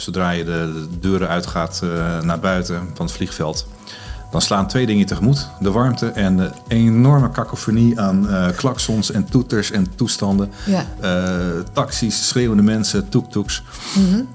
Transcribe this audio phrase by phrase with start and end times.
[0.00, 3.66] zodra je de, de deuren uitgaat uh, naar buiten van het vliegveld,
[4.30, 5.48] dan slaan twee dingen tegemoet.
[5.60, 10.50] De warmte en de enorme kakofonie aan uh, klaksons en toeters en toestanden.
[10.66, 10.86] Ja.
[11.02, 13.62] Uh, taxis, schreeuwende mensen, tuk-tuks.
[13.96, 14.28] Mm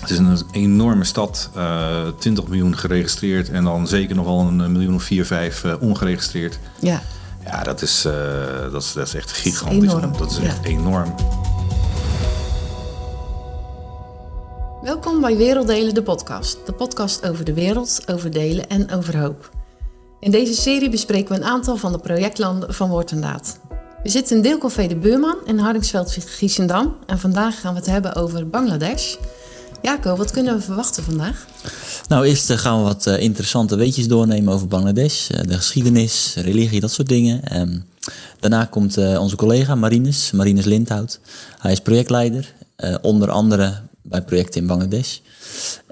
[0.00, 4.72] Het is een enorme stad, uh, 20 miljoen geregistreerd en dan zeker nog wel een
[4.72, 6.58] miljoen of 4, 5 ongeregistreerd.
[6.78, 7.02] Ja.
[7.44, 8.02] Ja, dat is,
[8.72, 9.78] dat is, dat is echt gigantisch.
[9.78, 10.18] Dat is enorm.
[10.18, 10.68] Dat is echt ja.
[10.68, 11.14] enorm.
[14.82, 16.58] Welkom bij Werelddelen, de podcast.
[16.66, 19.50] De podcast over de wereld, over delen en over hoop.
[20.20, 23.58] In deze serie bespreken we een aantal van de projectlanden van Woord en Daad.
[24.02, 26.96] We zitten in Deelcafé de Beurman in Hardingsveld, Giesendam.
[27.06, 29.16] En vandaag gaan we het hebben over Bangladesh.
[29.82, 31.46] Jaco, wat kunnen we verwachten vandaag?
[32.08, 35.26] Nou, eerst gaan we wat interessante weetjes doornemen over Bangladesh.
[35.26, 37.60] De geschiedenis, religie, dat soort dingen.
[37.60, 37.84] Um,
[38.40, 41.20] daarna komt onze collega Marines, Marines Lindhout.
[41.58, 42.54] Hij is projectleider,
[43.02, 45.18] onder andere bij projecten in Bangladesh.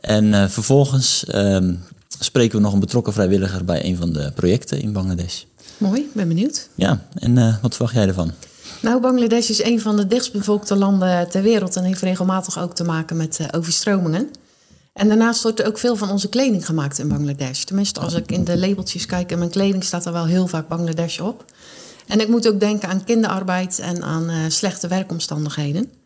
[0.00, 1.84] En uh, vervolgens um,
[2.18, 5.42] spreken we nog een betrokken vrijwilliger bij een van de projecten in Bangladesh.
[5.78, 6.68] Mooi, ben benieuwd.
[6.74, 8.32] Ja, en uh, wat verwacht jij ervan?
[8.82, 12.84] Nou, Bangladesh is een van de dichtstbevolkte landen ter wereld en heeft regelmatig ook te
[12.84, 14.30] maken met uh, overstromingen.
[14.92, 17.62] En daarnaast wordt er ook veel van onze kleding gemaakt in Bangladesh.
[17.62, 20.68] Tenminste, als ik in de labeltjes kijk in mijn kleding staat er wel heel vaak
[20.68, 21.44] Bangladesh op.
[22.06, 25.99] En ik moet ook denken aan kinderarbeid en aan slechte werkomstandigheden.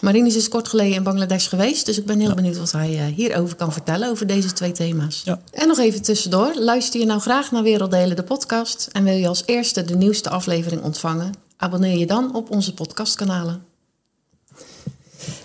[0.00, 2.34] Marinus is kort geleden in Bangladesh geweest, dus ik ben heel ja.
[2.34, 5.22] benieuwd wat hij uh, hierover kan vertellen, over deze twee thema's.
[5.24, 5.40] Ja.
[5.50, 9.28] En nog even tussendoor, luister je nou graag naar Werelddelen de podcast en wil je
[9.28, 11.32] als eerste de nieuwste aflevering ontvangen?
[11.56, 13.64] Abonneer je dan op onze podcastkanalen.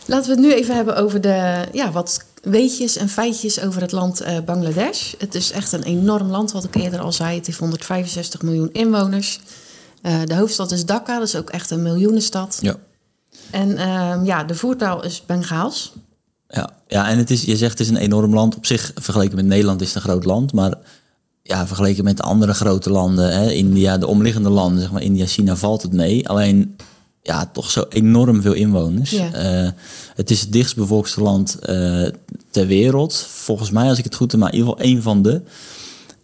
[0.05, 3.91] Laten we het nu even hebben over de, ja, wat weetjes en feitjes over het
[3.91, 5.13] land uh, Bangladesh.
[5.17, 7.35] Het is echt een enorm land, wat ik eerder al zei.
[7.35, 9.39] Het heeft 165 miljoen inwoners.
[10.01, 12.57] Uh, de hoofdstad is Dhaka, dat is ook echt een miljoenenstad.
[12.61, 12.75] Ja.
[13.51, 15.93] En uh, ja, de voertaal is Bengaals.
[16.47, 18.55] Ja, ja en het is, je zegt het is een enorm land.
[18.55, 20.53] Op zich, vergeleken met Nederland, is het een groot land.
[20.53, 20.73] Maar
[21.43, 25.25] ja, vergeleken met de andere grote landen, hè, India, de omliggende landen, zeg maar India,
[25.25, 26.29] China, valt het mee.
[26.29, 26.75] Alleen,
[27.21, 29.09] ja, toch zo enorm veel inwoners.
[29.09, 29.63] Ja.
[29.63, 29.69] Uh,
[30.15, 32.07] het is het dichtstbevolkste land uh,
[32.49, 33.15] ter wereld.
[33.29, 35.41] Volgens mij, als ik het goed heb, maar in ieder geval één van de.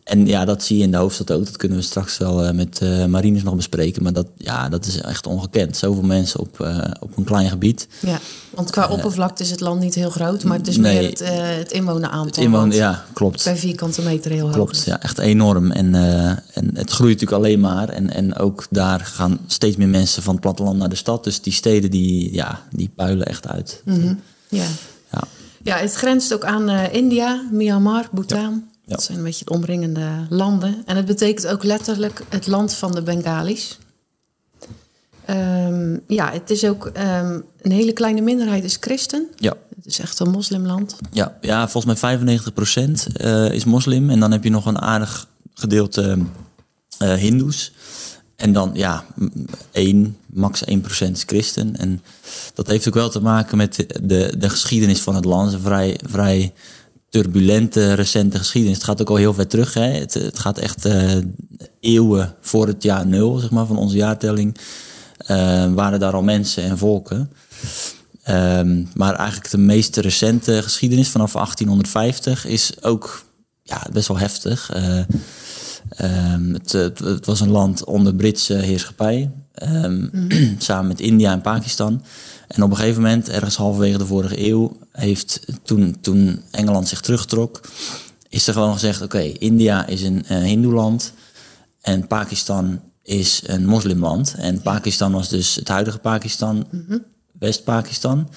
[0.03, 1.46] En ja, dat zie je in de hoofdstad ook.
[1.46, 4.03] Dat kunnen we straks wel uh, met uh, Marines nog bespreken.
[4.03, 5.78] Maar dat, ja, dat is echt ongekend.
[5.78, 7.88] Zoveel mensen op, uh, op een klein gebied.
[8.00, 8.19] Ja,
[8.50, 10.44] want qua oppervlakte is het land niet heel groot.
[10.44, 11.22] Maar het is nee, meer het,
[11.59, 12.25] het inwoneraantal.
[12.25, 13.44] Het inwoner, ja, klopt.
[13.44, 14.53] Per vierkante meter heel hoog.
[14.53, 15.72] Klopt, ja, echt enorm.
[15.72, 15.96] En,
[16.53, 17.90] en het groeit natuurlijk alleen maar.
[17.90, 21.24] En, en ook daar gaan steeds meer mensen van het platteland naar de stad.
[21.24, 23.81] Dus die steden die, ja, die puilen echt uit.
[23.85, 24.20] Mm -hmm.
[24.50, 24.66] ja.
[25.12, 25.24] ja.
[25.64, 28.64] Ja, het grenst ook aan India, Myanmar, Bhutan.
[28.66, 28.72] Ja.
[28.86, 30.84] Dat zijn een beetje het omringende landen.
[30.86, 33.78] En het betekent ook letterlijk het land van de Bengalis.
[35.30, 39.28] Um, ja, het is ook um, een hele kleine minderheid is christen.
[39.36, 39.54] Ja.
[39.76, 40.98] Het is echt een moslimland.
[41.12, 44.10] Ja, ja volgens mij 95% uh, is moslim.
[44.10, 46.18] En dan heb je nog een aardig gedeelte
[47.02, 47.72] uh, hindoes.
[48.36, 49.06] En dan, ja,
[49.72, 51.78] 1, max 1% is christen.
[51.78, 52.02] En
[52.54, 55.54] dat heeft ook wel te maken met de, de geschiedenis van het land.
[55.54, 56.54] Een vrij, vrij
[57.13, 58.78] turbulente recente geschiedenis.
[58.78, 59.74] Het gaat ook al heel ver terug.
[59.74, 59.91] Hè.
[59.91, 61.12] Het, het gaat echt uh,
[61.79, 64.57] eeuwen voor het jaar nul, zeg maar, van onze jaartelling.
[65.28, 67.31] Uh, waren daar al mensen en volken.
[68.29, 73.25] Um, maar eigenlijk de meest recente geschiedenis vanaf 1850 is ook
[73.63, 74.75] ja, best wel heftig.
[74.75, 74.97] Uh,
[76.34, 79.31] um, het, het, het, was een land onder Britse heerschappij.
[79.63, 80.29] Um, mm.
[80.57, 82.03] samen met India en Pakistan.
[82.47, 87.02] En op een gegeven moment, ergens halverwege de vorige eeuw, heeft toen, toen Engeland zich
[87.02, 87.62] terugtrok,
[88.30, 91.14] is er gewoon gezegd: oké, okay, India is een uh, Hindoeland
[91.81, 94.36] en Pakistan is een moslimland.
[94.38, 97.03] En Pakistan was dus het huidige Pakistan, mm -hmm.
[97.40, 98.30] West-Pakistan.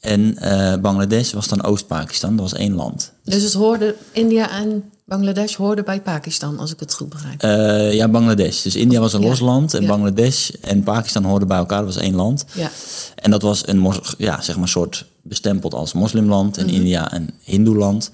[0.00, 3.12] En uh, Bangladesh was dan Oost-Pakistan, dat was één land.
[3.24, 7.44] Dus het hoorde India en Bangladesh hoorden bij Pakistan, als ik het goed begrijp.
[7.44, 8.62] Uh, ja, Bangladesh.
[8.62, 9.28] Dus India was een ja.
[9.28, 9.88] los land en ja.
[9.88, 12.44] Bangladesh en Pakistan hoorden bij elkaar, dat was één land.
[12.52, 12.70] Ja.
[13.14, 16.70] En dat was een ja, zeg maar soort bestempeld als moslimland en Mhm.
[16.72, 16.86] mm -hmm.
[16.86, 18.10] India een hindoeland.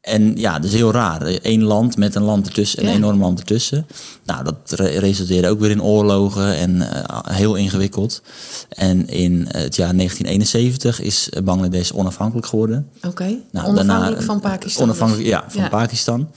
[0.00, 1.22] En ja, dat is heel raar.
[1.42, 2.94] Eén land met een land ertussen, een Ja.
[2.94, 3.86] enorm land ertussen.
[4.24, 8.22] Nou, dat re- resulteerde ook weer in oorlogen en eh, heel ingewikkeld.
[8.68, 12.88] En in het jaar 1971 is Bangladesh onafhankelijk geworden.
[13.06, 14.82] Oké, Nou, onafhankelijk daarna- van Pakistan.
[14.82, 15.68] Onafhankelijk, ja, van Ja.
[15.68, 16.30] Pakistan.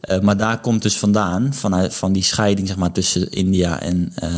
[0.00, 4.12] Eh, maar daar komt dus vandaan, vanuit van die scheiding zeg maar, tussen India en
[4.14, 4.28] eh,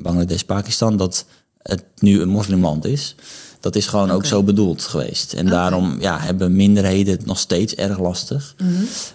[0.00, 1.24] Bangladesh, Pakistan, dat
[1.62, 3.14] het nu een moslimland is.
[3.60, 5.32] Dat is gewoon ook zo bedoeld geweest.
[5.32, 8.54] En daarom ja, hebben minderheden het nog steeds erg lastig.
[8.58, 8.70] Mhm.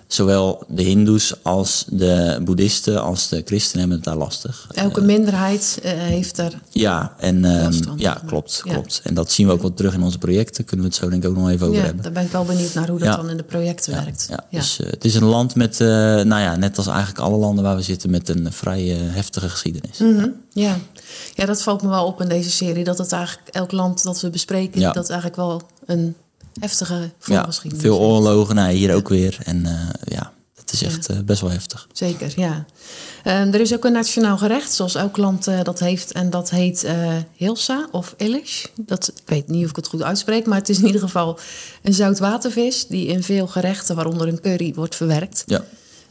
[0.07, 4.67] Zowel de Hindoes als de Boeddhisten als de christenen hebben het daar lastig.
[4.73, 6.59] Elke minderheid eh, heeft er...
[6.69, 8.71] Ja, en ehm, ja, klopt, Ja.
[8.73, 9.01] klopt.
[9.03, 10.65] En dat zien we ook wel terug in onze projecten.
[10.65, 12.03] Kunnen we het zo denk ik ook nog even over Ja, hebben.
[12.03, 13.15] daar ben ik wel benieuwd naar hoe dat Ja.
[13.15, 14.27] dan in de projecten werkt.
[14.29, 17.38] Ja, Dus eh, het is een land met, eh, nou ja, net als eigenlijk alle
[17.38, 19.97] landen waar we zitten, met een vrij eh, heftige geschiedenis.
[19.97, 20.77] Mhm, ja.
[21.34, 22.84] Ja, dat valt me wel op in deze serie.
[22.84, 24.92] Dat het eigenlijk elk land dat we bespreken, Ja.
[24.92, 26.16] dat eigenlijk wel een
[26.60, 28.06] heftige Ja, voorgeschiedenis veel heeft.
[28.10, 29.38] oorlogen, nou, hier ook weer.
[29.44, 31.88] En eh, ja, het is echt eh, best wel heftig.
[31.94, 32.66] Zeker, ja.
[33.24, 36.12] Ehm, er is ook een nationaal gerecht, zoals elk land eh, dat heeft.
[36.12, 38.66] En dat heet eh Hilsa of Ilish.
[38.75, 41.40] Dat, ik weet niet of ik het goed uitspreek, maar het is in ieder geval
[41.84, 42.88] een zoutwatervis...
[42.88, 45.44] die in veel gerechten, waaronder een curry, wordt verwerkt.
[45.46, 45.63] Ja,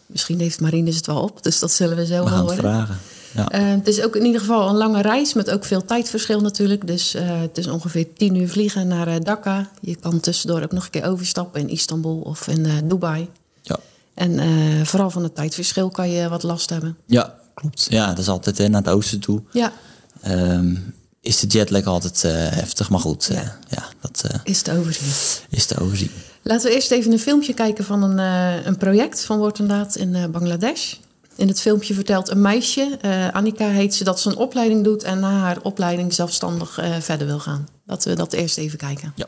[0.06, 2.56] Misschien heeft Marines het wel op, dus dat zullen we zo we wel horen.
[2.56, 2.98] vragen.
[3.34, 3.48] Ja.
[3.48, 6.86] Eh, het is ook in ieder geval een lange reis met ook veel tijdverschil natuurlijk.
[6.86, 9.70] Dus eh, het is ongeveer tien uur vliegen naar eh, Dhaka.
[9.80, 13.28] Je kan tussendoor ook nog een keer overstappen in Istanbul of in eh, Dubai.
[13.62, 13.78] Ja.
[14.14, 14.40] En
[14.86, 16.96] vooral van het tijdverschil kan je wat last hebben.
[17.06, 17.86] ja, klopt.
[17.90, 19.42] Ja, dat is altijd hè, naar het oosten toe.
[19.52, 19.72] Ja,
[20.20, 20.74] Ehm,
[21.20, 22.22] is de jetlag altijd
[22.54, 23.30] heftig, maar goed,
[23.68, 25.08] ja, dat is te overzien.
[25.50, 26.10] is te overzien.
[26.42, 28.18] Laten we eerst even een filmpje kijken van een,
[28.66, 30.94] een project van Word en Daad in Bangladesh.
[31.40, 35.02] In het filmpje vertelt een meisje, eh, Annika heet ze, dat ze een opleiding doet
[35.02, 37.68] en na haar opleiding zelfstandig eh, verder wil gaan.
[37.86, 39.12] Laten we dat eerst even kijken.
[39.16, 39.26] Ja.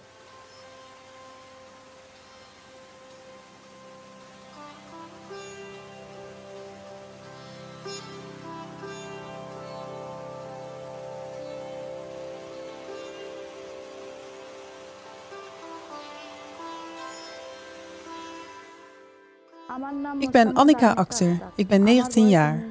[20.18, 21.38] Ik ben Annika Akhter.
[21.54, 22.64] Ik ben 19 jaar.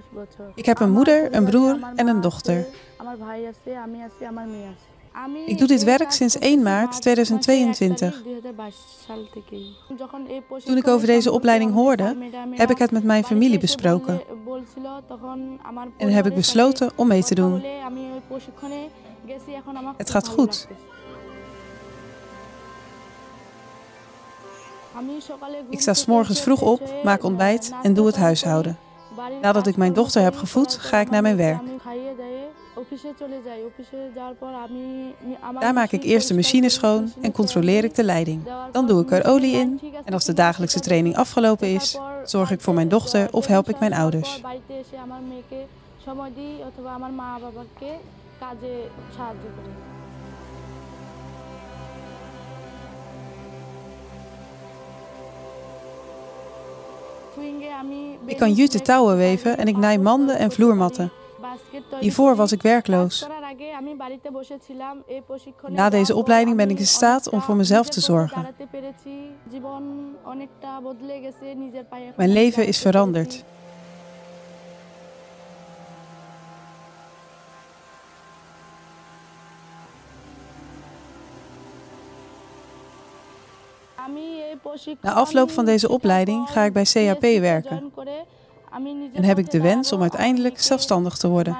[0.55, 2.65] Ik heb een moeder, een broer en een dochter.
[5.45, 8.23] Ik doe dit werk sinds 1 maart 2022.
[10.65, 12.15] Toen ik over deze opleiding hoorde,
[12.51, 14.21] heb ik het met mijn familie besproken.
[15.97, 17.63] En heb ik besloten om mee te doen.
[19.97, 20.67] Het gaat goed.
[25.69, 26.05] Ik sta 's
[26.41, 28.77] vroeg op, maak ontbijt en doe het huishouden.
[29.41, 31.61] Nadat ik mijn dochter heb gevoed, ga ik naar mijn werk.
[35.59, 38.43] Daar maak ik eerst de machine schoon en controleer ik de leiding.
[38.71, 42.61] Dan doe ik er olie in en als de dagelijkse training afgelopen is, zorg ik
[42.61, 44.41] voor mijn dochter of help ik mijn ouders.
[58.25, 61.11] Ik kan jute touwen weven en ik naai manden en vloermatten.
[61.99, 63.27] Hiervoor was ik werkloos.
[65.67, 68.47] Na deze opleiding ben ik in staat om voor mezelf te zorgen.
[72.15, 73.43] Mijn leven is veranderd.
[85.01, 87.91] Na afloop van deze opleiding ga ik bij CAP werken.
[89.13, 91.53] En heb ik de wens om uiteindelijk zelfstandig te worden.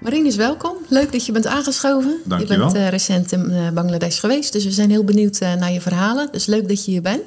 [0.00, 0.76] Marines, welkom.
[0.88, 2.20] Leuk dat je bent aangeschoven.
[2.24, 2.82] Dank je je bent wel.
[2.82, 6.32] eh, recent in eh, Bangladesh geweest, dus we zijn heel benieuwd eh, naar je verhalen.
[6.32, 7.22] Dus leuk dat je hier bent.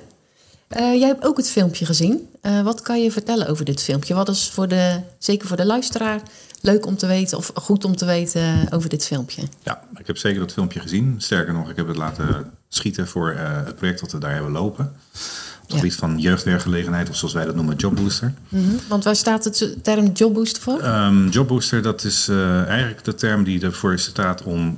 [0.72, 2.28] Eh, jij hebt ook het filmpje gezien.
[2.42, 4.14] Eh, wat kan je vertellen over dit filmpje?
[4.14, 6.22] Wat is voor de, zeker voor de luisteraar
[6.62, 9.42] leuk om te weten of goed om te weten over dit filmpje?
[9.64, 11.16] Ja, ik heb zeker dat filmpje gezien.
[11.18, 14.52] Sterker nog, ik heb het laten schieten voor eh, het project dat we daar hebben
[14.52, 14.86] lopen.
[14.86, 15.76] Op het Ja.
[15.76, 18.34] gebied van jeugdwerkgelegenheid, of zoals wij dat noemen, Jobbooster.
[18.50, 18.64] Mhm.
[18.88, 20.80] Want waar staat het term jobbooster voor?
[20.80, 22.28] Ehm Jobbooster, dat is
[22.68, 24.78] eigenlijk de term die ervoor staat om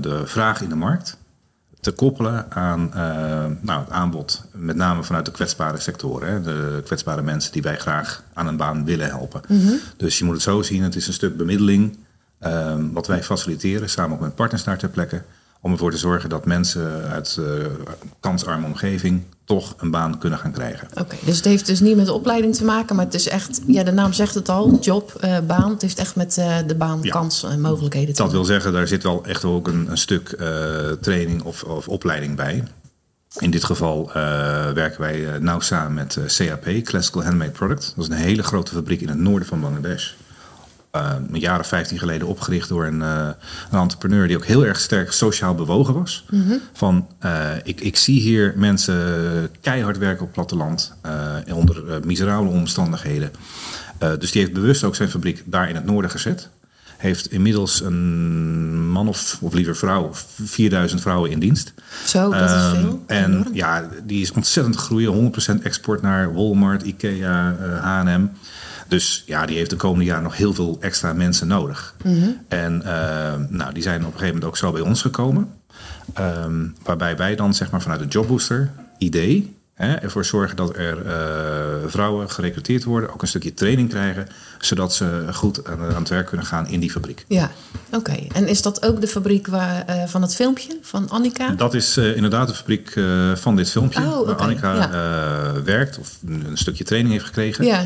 [0.00, 1.16] de vraag in de markt
[1.84, 4.44] te koppelen aan eh, nou, het aanbod.
[4.52, 6.28] Met name vanuit de kwetsbare sectoren.
[6.28, 6.40] Hè?
[6.40, 9.40] De kwetsbare mensen die wij graag aan een baan willen helpen.
[9.96, 11.98] Dus je moet het zo zien, het is een stuk bemiddeling.
[12.38, 15.22] ehm, wat wij faciliteren, samen ook met partners daar ter plekke.
[15.64, 17.44] Om ervoor te zorgen dat mensen uit eh
[18.20, 20.88] kansarme omgeving toch een baan kunnen gaan krijgen.
[21.00, 23.60] Oké, dus het heeft dus niet met de opleiding te maken, maar het is echt,
[23.66, 25.70] ja, de naam zegt het al, job, eh, baan.
[25.70, 27.10] Het heeft echt met eh, de baan, Ja.
[27.10, 28.34] kans en mogelijkheden te Dat maken.
[28.36, 30.28] wil zeggen, daar zit wel echt ook een, een stuk
[31.00, 32.64] training of, of opleiding bij.
[33.38, 34.10] In dit geval
[34.74, 37.92] werken wij nauw samen met CAP, Classical Handmade Product.
[37.96, 40.12] Dat is een hele grote fabriek in het noorden van Bangladesh.
[40.94, 43.28] Eh, een jaar of 15 geleden opgericht door een, eh,
[43.70, 46.24] een entrepreneur die ook heel erg sterk sociaal bewogen was.
[46.72, 48.94] Van eh, ik, ik zie hier mensen
[49.60, 50.94] keihard werken op het platteland
[51.54, 53.30] onder miserabele omstandigheden.
[54.18, 56.48] Dus die heeft bewust ook zijn fabriek daar in het noorden gezet.
[56.96, 60.10] heeft inmiddels een man of, of liever vrouw,
[60.44, 61.72] 4000 vrouwen in dienst.
[62.06, 63.02] Zo, dat is Ehm, veel.
[63.06, 63.54] En Enorm.
[63.54, 65.12] ja, die is ontzettend groeien.
[65.12, 68.28] 100% export naar Walmart, Ikea, H&M.
[68.88, 71.94] Dus ja, die heeft de komende jaren nog heel veel extra mensen nodig.
[72.04, 72.28] Mhm.
[72.48, 75.52] En eh, nou, die zijn op een gegeven moment ook zo bij ons gekomen.
[76.14, 81.06] Ehm, waarbij wij dan zeg maar vanuit de Jobbooster idee hè, ervoor zorgen dat er
[81.06, 84.26] eh, vrouwen gerecruiteerd worden, ook een stukje training krijgen,
[84.58, 87.24] zodat ze goed aan, aan het werk kunnen gaan in die fabriek.
[87.28, 87.50] Ja,
[87.90, 88.26] oké.
[88.32, 91.50] En is dat ook de fabriek waar, eh, van het filmpje van Annika?
[91.50, 93.00] Dat is inderdaad de fabriek
[93.34, 95.62] van dit filmpje, Oh, waar Annika ja.
[95.62, 97.64] werkt of een, een stukje training heeft gekregen.
[97.64, 97.84] Ja,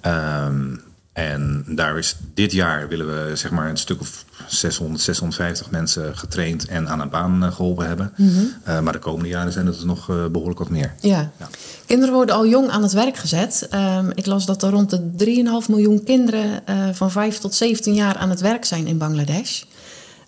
[0.00, 0.76] Ehm,
[1.12, 6.16] en daar is dit jaar willen we zeg maar een stuk of 600, 650 mensen
[6.16, 8.12] getraind en aan een baan eh, geholpen hebben.
[8.16, 8.30] Mhm.
[8.64, 10.94] Eh, maar de komende jaren zijn het er nog eh, behoorlijk wat meer.
[11.00, 11.30] ja.
[11.38, 11.48] Ja.
[11.86, 13.66] Kinderen worden al jong aan het werk gezet.
[13.70, 16.62] Ehm, ik las dat er rond de 3,5 miljoen kinderen
[16.94, 19.62] van 5 tot 17 jaar aan het werk zijn in Bangladesh.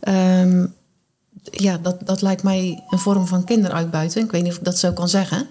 [0.00, 0.66] Ehm,
[1.42, 4.24] ja, dat, dat lijkt mij een vorm van kinderuitbuiting.
[4.24, 5.46] Ik weet niet of ik dat zo kan zeggen.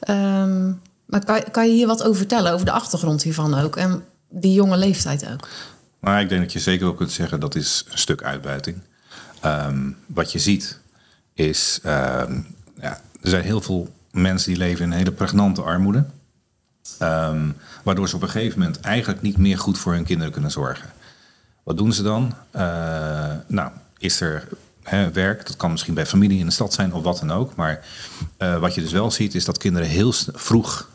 [0.00, 0.72] Ehm,
[1.10, 3.76] maar kan, kan je hier wat over vertellen, over de achtergrond hiervan ook?
[3.76, 5.48] En die jonge leeftijd ook?
[6.00, 8.76] Maar ik denk dat je zeker wel kunt zeggen dat is een stuk uitbuiting.
[9.40, 10.80] Ehm, wat je ziet
[11.34, 12.40] is, ehm,
[12.80, 16.04] ja, er zijn heel veel mensen die leven in hele pregnante armoede.
[16.98, 17.48] Ehm,
[17.82, 20.90] waardoor ze op een gegeven moment eigenlijk niet meer goed voor hun kinderen kunnen zorgen.
[21.62, 22.34] Wat doen ze dan?
[22.50, 24.48] Eh, nou, is er
[24.82, 25.46] hè, werk?
[25.46, 27.54] Dat kan misschien bij familie in de stad zijn of wat dan ook.
[27.54, 27.84] Maar
[28.36, 30.88] eh, wat je dus wel ziet is dat kinderen heel vroeg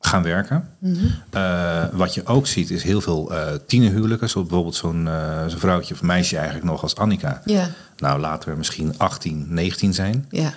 [0.00, 0.68] gaan werken.
[1.30, 4.28] Eh, wat je ook ziet is heel veel eh tienerhuwelijken.
[4.28, 7.42] Zoals bijvoorbeeld zo'n eh, zo'n vrouwtje of meisje eigenlijk nog als Annika.
[7.96, 10.26] Nou, later misschien 18, 19 zijn.
[10.30, 10.52] ja,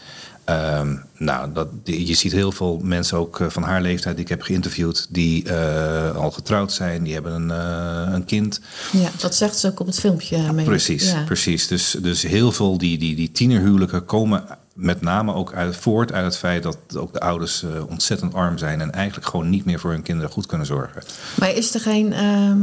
[0.45, 4.29] Ehm, nou, dat, je ziet heel veel mensen ook eh, van haar leeftijd die ik
[4.29, 5.07] heb geïnterviewd...
[5.09, 8.59] die eh, al getrouwd zijn, die hebben een, eh, een kind.
[8.91, 9.09] ja.
[9.17, 10.37] Dat zegt ze ook op het filmpje.
[10.57, 10.65] ik.
[10.65, 11.23] Precies, Ja.
[11.23, 11.67] precies.
[11.67, 16.25] Dus, dus heel veel die, die, die tienerhuwelijken komen met name ook uit, voort uit
[16.25, 16.63] het feit...
[16.63, 18.81] dat ook de ouders ontzettend arm zijn...
[18.81, 21.03] en eigenlijk gewoon niet meer voor hun kinderen goed kunnen zorgen.
[21.35, 22.59] Maar is er geen ehm,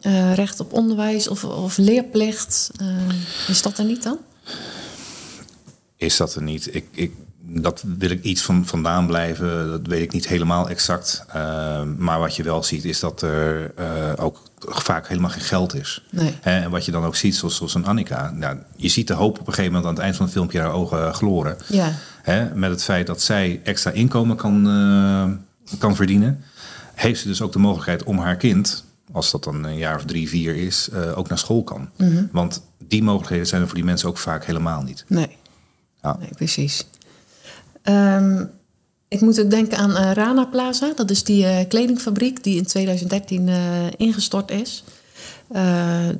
[0.00, 2.70] eh, recht op onderwijs of, of leerplicht?
[2.76, 2.86] Eh,
[3.48, 4.18] is dat er niet dan?
[6.00, 6.74] Is dat er niet.
[6.74, 9.70] Ik, ik, dat wil ik iets van vandaan blijven.
[9.70, 11.24] Dat weet ik niet helemaal exact.
[11.28, 15.74] Ehm, maar wat je wel ziet is dat er eh, ook vaak helemaal geen geld
[15.74, 16.04] is.
[16.10, 16.34] Nee.
[16.40, 18.30] Hè, en wat je dan ook ziet, zoals, zoals een Annika.
[18.30, 20.60] Nou, je ziet de hoop op een gegeven moment aan het eind van het filmpje
[20.60, 21.56] haar ogen gloren.
[21.66, 21.92] Ja,
[22.22, 26.44] Hè, met het feit dat zij extra inkomen kan, eh, kan verdienen.
[26.94, 30.04] Heeft ze dus ook de mogelijkheid om haar kind, als dat dan een jaar of
[30.04, 31.88] drie, vier is, eh, ook naar school kan.
[32.32, 35.04] Want die mogelijkheden zijn er voor die mensen ook vaak helemaal niet.
[35.08, 35.38] nee.
[36.02, 36.18] Ja.
[36.36, 36.84] Precies.
[37.82, 38.44] Ehm,
[39.10, 40.92] ik moet ook denken aan eh, Rana Plaza.
[40.96, 43.56] Dat is die eh, kledingfabriek die in 2013 eh,
[43.96, 44.84] ingestort is.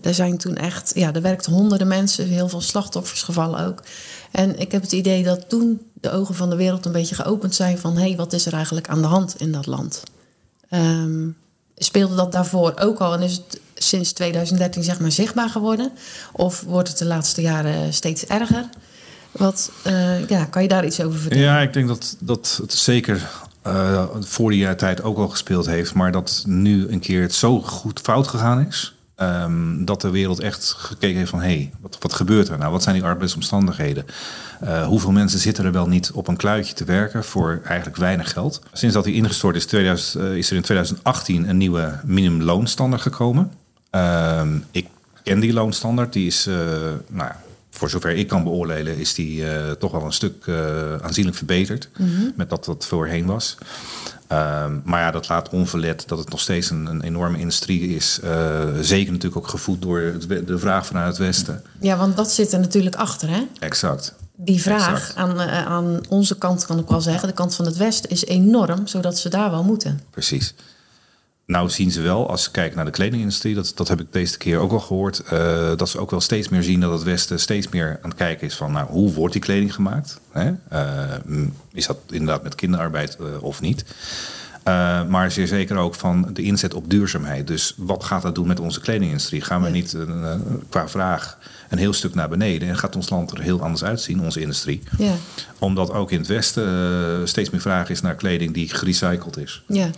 [0.02, 3.82] Er zijn toen echt, ja, er werkten honderden mensen, heel veel slachtoffers gevallen ook.
[4.30, 7.54] En ik heb het idee dat toen de ogen van de wereld een beetje geopend
[7.54, 10.02] zijn van hé, hey, wat is er eigenlijk aan de hand in dat land?
[10.68, 11.28] Ehm,
[11.76, 15.92] speelde dat daarvoor ook al en is het sinds 2013 zeg maar zichtbaar geworden?
[16.32, 18.68] Of wordt het de laatste jaren steeds erger?
[19.32, 21.44] Wat, eh, ja, kan je daar iets over vertellen?
[21.44, 23.28] Ja, ik denk dat, dat het zeker
[23.62, 25.94] eh, voor die tijd ook al gespeeld heeft.
[25.94, 28.94] Maar dat nu een keer het zo goed fout gegaan is.
[29.16, 31.40] ehm, dat de wereld echt gekeken heeft van...
[31.40, 32.72] hé, hey, wat, wat gebeurt er nou?
[32.72, 34.04] Wat zijn die arbeidsomstandigheden?
[34.60, 37.24] Eh, hoeveel mensen zitten er wel niet op een kluitje te werken...
[37.24, 38.60] voor eigenlijk weinig geld?
[38.72, 43.52] Sinds dat hij ingestort is, 2000, eh, is er in 2018 een nieuwe minimumloonstandaard gekomen.
[43.90, 44.86] Ehm, ik
[45.22, 46.12] ken die loonstandaard.
[46.12, 46.54] Die is, eh,
[47.08, 47.30] nou
[47.80, 51.88] voor zover ik kan beoordelen, is die eh, toch wel een stuk eh, aanzienlijk verbeterd.
[52.34, 53.56] Met dat wat voorheen was.
[54.26, 58.20] Ehm, maar ja, dat laat onverlet dat het nog steeds een, een enorme industrie is.
[58.22, 61.62] Eh, zeker natuurlijk ook gevoed door het de vraag vanuit het Westen.
[61.80, 63.42] Ja, want dat zit er natuurlijk achter, hè?
[63.58, 64.14] Exact.
[64.36, 65.16] Die vraag Exact.
[65.16, 68.86] aan, aan onze kant, kan ik wel zeggen, de kant van het Westen, is enorm,
[68.86, 70.00] zodat ze daar wel moeten.
[70.10, 70.54] Precies.
[71.50, 74.38] Nou zien ze wel, als ze kijken naar de kledingindustrie, dat, dat heb ik deze
[74.38, 77.40] keer ook al gehoord, eh, dat ze ook wel steeds meer zien dat het Westen
[77.40, 80.20] steeds meer aan het kijken is van, nou, hoe wordt die kleding gemaakt?
[80.30, 80.52] Hè?
[80.68, 81.20] Eh,
[81.72, 83.84] is dat inderdaad met kinderarbeid eh, of niet?
[84.62, 87.46] Eh, maar zeer zeker ook van de inzet op duurzaamheid.
[87.46, 89.40] Dus wat gaat dat doen met onze kledingindustrie?
[89.40, 90.34] Gaan we niet eh,
[90.68, 91.38] qua vraag
[91.68, 94.82] een heel stuk naar beneden en gaat ons land er heel anders uitzien, onze industrie?
[94.98, 95.12] Ja,
[95.58, 99.62] Omdat ook in het Westen eh, steeds meer vraag is naar kleding die gerecycled is.
[99.66, 99.90] ja.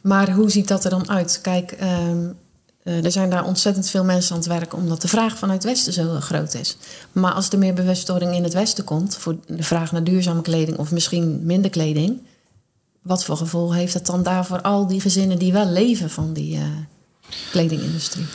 [0.00, 1.38] Maar hoe ziet dat er dan uit?
[1.42, 2.18] Kijk, ehm,
[2.82, 5.72] eh, er zijn daar ontzettend veel mensen aan het werk omdat de vraag vanuit het
[5.72, 6.76] Westen zo eh, groot is.
[7.12, 10.78] Maar als er meer bewustwording in het Westen komt voor de vraag naar duurzame kleding
[10.78, 12.20] of misschien minder kleding,
[13.02, 16.32] wat voor gevolg heeft het dan daar voor al die gezinnen die wel leven van
[16.32, 16.62] die eh,
[17.50, 18.26] kledingindustrie?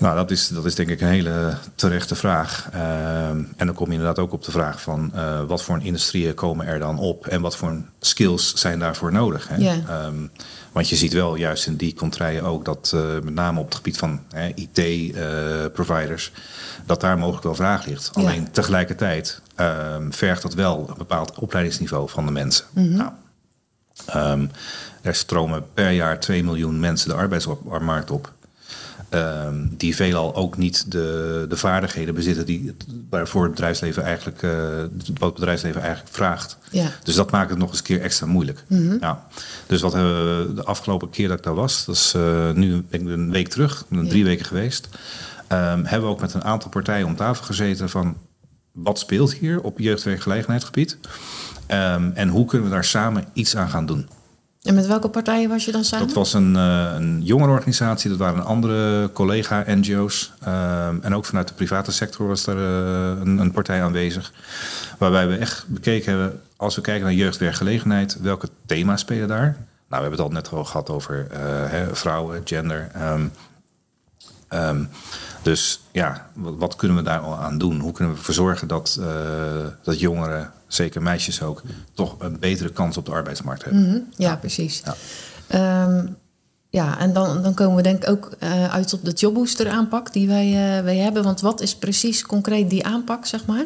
[0.00, 2.68] Nou, dat is, dat is denk ik een hele terechte vraag.
[2.72, 5.82] Ehm, en dan kom je inderdaad ook op de vraag van eh, wat voor een
[5.82, 9.48] industrieën komen er dan op en wat voor skills zijn daarvoor nodig.
[9.48, 9.82] Hè?
[9.88, 10.26] Ehm,
[10.72, 13.74] want je ziet wel juist in die contraien ook dat eh, met name op het
[13.74, 14.20] gebied van
[14.54, 16.32] IT-providers,
[16.86, 18.10] dat daar mogelijk wel vraag ligt.
[18.14, 22.64] Alleen tegelijkertijd ehm, vergt dat wel een bepaald opleidingsniveau van de mensen.
[22.72, 22.96] Mhm.
[22.96, 23.10] Nou,
[24.06, 24.46] ehm,
[25.02, 28.32] er stromen per jaar 2 miljoen mensen de arbeidsmarkt op.
[29.10, 32.76] Ehm, die veelal ook niet de, de vaardigheden bezitten die
[33.10, 34.50] waarvoor het bedrijfsleven eigenlijk, eh,
[35.18, 36.58] wat het bedrijfsleven eigenlijk vraagt.
[36.70, 36.90] Ja.
[37.02, 38.64] Dus dat maakt het nog eens een keer extra moeilijk.
[39.00, 39.26] Ja.
[39.66, 42.82] Dus wat hebben we de afgelopen keer dat ik daar was, dat is eh, nu
[42.88, 44.88] ben ik een week terug, ben drie weken geweest,
[45.46, 48.16] ehm, hebben we ook met een aantal partijen om tafel gezeten van
[48.72, 50.98] wat speelt hier op jeugdwerkgelegenheidsgebied
[51.70, 54.08] Ehm, en hoe kunnen we daar samen iets aan gaan doen.
[54.62, 56.06] En met welke partijen was je dan samen?
[56.06, 60.32] Dat was een, eh een jongerenorganisatie, dat waren andere collega-NGO's.
[60.40, 64.32] ehm, en ook vanuit de private sector was daar eh, een, een partij aanwezig.
[64.98, 69.44] Waarbij we echt bekeken hebben, als we kijken naar jeugdwerkgelegenheid, welke thema's spelen daar?
[69.88, 72.88] Nou, we hebben het al net al gehad over eh, hè, vrouwen, gender.
[72.92, 73.26] ehm,
[74.50, 74.84] ehm,
[75.42, 77.80] dus ja, wat, wat kunnen we daar al aan doen?
[77.80, 79.06] Hoe kunnen we ervoor zorgen dat, eh,
[79.82, 81.62] dat jongeren, zeker meisjes ook,
[81.94, 83.88] toch een betere kans op de arbeidsmarkt hebben?
[83.88, 84.82] Mhm, Ja, precies.
[84.84, 84.94] Ja.
[85.48, 86.04] Ja,
[86.68, 90.12] ja en dan, dan komen we denk ik ook eh, uit op de jobbooster aanpak
[90.12, 91.22] die wij, eh, wij hebben.
[91.22, 93.64] Want wat is precies concreet die aanpak, zeg maar?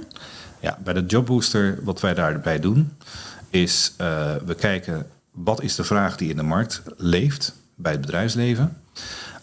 [0.61, 2.93] Ja, bij de Jobbooster, wat wij daarbij doen,
[3.51, 3.93] is
[4.45, 8.77] we kijken wat is de vraag die in de markt leeft bij het bedrijfsleven.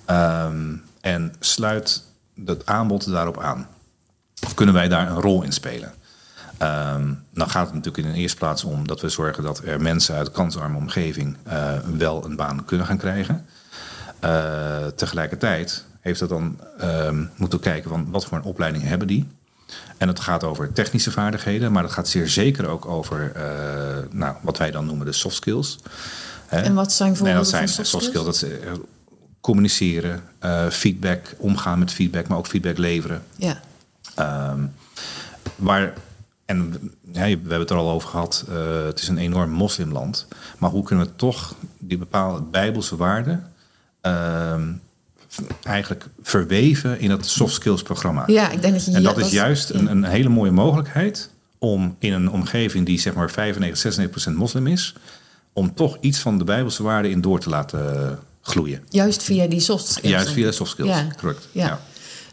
[0.06, 2.04] Ehm, en sluit
[2.46, 3.68] het aanbod daarop aan.
[4.46, 5.94] Of kunnen wij daar een rol in spelen?
[6.58, 9.82] Ehm, dan gaat het natuurlijk in de eerste plaats om dat we zorgen dat er
[9.82, 13.46] mensen uit kansarme omgeving eh, wel een baan kunnen gaan krijgen.
[14.20, 19.08] Eh, tegelijkertijd heeft het dan ehm, moeten we kijken van wat voor een opleiding hebben
[19.08, 19.28] die.
[19.98, 23.44] En het gaat over technische vaardigheden, maar het gaat zeer zeker ook over eh,
[24.12, 25.80] nou, wat wij dan noemen de soft skills.
[26.48, 28.38] En wat zijn Nee, voorbeelden dat zijn soft soft skills.
[28.38, 28.62] skills?
[28.64, 28.80] Dat
[29.42, 33.24] communiceren, eh, feedback, omgaan met feedback, maar ook feedback leveren.
[33.36, 33.62] Ja,
[34.16, 34.66] Ehm,
[35.56, 35.94] waar,
[36.46, 40.28] en ja, we hebben het er al over gehad, eh, het is een enorm moslimland.
[40.58, 43.50] Maar hoe kunnen we toch die bepaalde bijbelse waarden
[44.02, 44.72] ehm,
[45.64, 48.24] eigenlijk verweven in het soft skills programma?
[48.28, 48.92] ja ik denk dat je...
[48.92, 49.80] En dat is juist ja.
[49.80, 54.68] een, een hele mooie mogelijkheid om in een omgeving die zeg maar 95, 96% moslim
[54.68, 54.96] is,
[55.54, 58.82] om toch iets van de bijbelse waarden in door te laten gloeien.
[58.90, 60.10] Juist via die soft skills.
[60.14, 61.08] Juist via soft skills, Ja.
[61.18, 61.48] correct.
[61.52, 61.66] Ja.
[61.66, 61.80] Ja.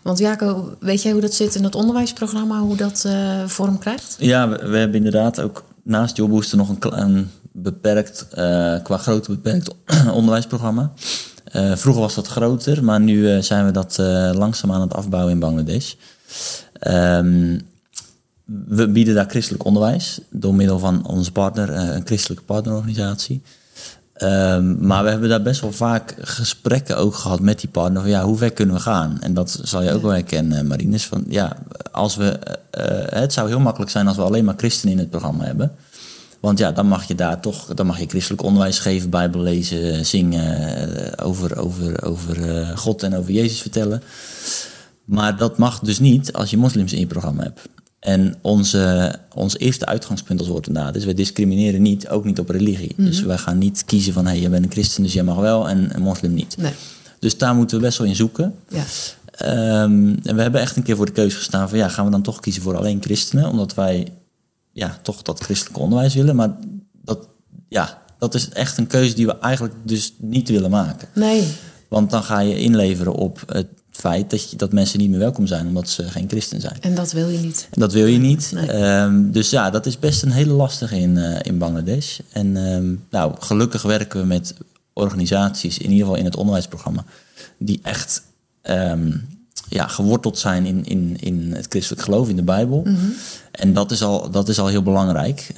[0.02, 4.16] Want Jaco, weet jij hoe dat zit in het onderwijsprogramma, hoe dat eh, vorm krijgt?
[4.18, 9.30] Ja, we, we hebben inderdaad ook naast Jobbooster nog een, een beperkt, eh, qua grootte
[9.30, 9.74] beperkt
[10.12, 10.92] onderwijsprogramma.
[11.44, 14.94] Eh, vroeger was dat groter, maar nu eh, zijn we dat eh, langzaam aan het
[14.94, 15.94] afbouwen in Bangladesh.
[16.72, 17.58] Ehm,
[18.66, 23.42] we bieden daar christelijk onderwijs door middel van onze partner, eh, een christelijke partnerorganisatie.
[24.18, 28.02] Ehm, maar we hebben daar best wel vaak gesprekken ook gehad met die partner.
[28.02, 29.20] Van ja, hoe ver kunnen we gaan?
[29.20, 31.06] En dat zal je ook wel herkennen, Marines.
[31.06, 31.56] Van ja,
[31.90, 32.38] als we,
[32.70, 35.44] eh, eh, het zou heel makkelijk zijn als we alleen maar christenen in het programma
[35.44, 35.72] hebben.
[36.40, 40.06] Want ja, dan mag je daar toch, dan mag je christelijk onderwijs geven, Bijbel lezen,
[40.06, 44.02] zingen, eh, over, over, over eh, God en over Jezus vertellen.
[45.04, 47.60] Maar dat mag dus niet als je moslims in je programma hebt.
[48.00, 51.04] En onze, ons eerste uitgangspunt als woordendaad is...
[51.04, 52.94] wij discrimineren niet, ook niet op religie.
[52.96, 54.24] Dus wij gaan niet kiezen van...
[54.24, 56.56] hé, hey, je bent een christen, dus jij mag wel en een moslim niet.
[56.56, 56.72] Nee.
[57.18, 58.54] Dus daar moeten we best wel in zoeken.
[58.68, 58.84] Ja.
[59.30, 61.78] Ehm, en we hebben echt een keer voor de keuze gestaan van...
[61.78, 63.48] ja, gaan we dan toch kiezen voor alleen christenen?
[63.48, 64.12] Omdat wij
[64.72, 66.36] ja, toch dat christelijke onderwijs willen.
[66.36, 66.56] Maar
[66.92, 67.28] dat,
[67.68, 71.08] ja, dat is echt een keuze die we eigenlijk dus niet willen maken.
[71.14, 71.48] Nee.
[71.88, 73.68] Want dan ga je inleveren op het
[74.00, 75.66] feit dat, je, dat mensen niet meer welkom zijn...
[75.66, 76.76] omdat ze geen christen zijn.
[76.80, 77.68] En dat wil je niet.
[77.70, 78.50] En dat wil je niet.
[78.54, 78.66] Nee.
[78.66, 82.18] Ehm, dus ja, dat is best een hele lastige in, eh, in Bangladesh.
[82.32, 84.54] En ehm, nou, gelukkig werken we met
[84.92, 87.04] organisaties, in ieder geval in het onderwijsprogramma,
[87.58, 88.22] die echt
[88.62, 89.12] ehm,
[89.68, 92.86] ja, geworteld zijn in, in, in het christelijk geloof, in de Bijbel.
[93.50, 95.54] En dat is al, dat is al heel belangrijk.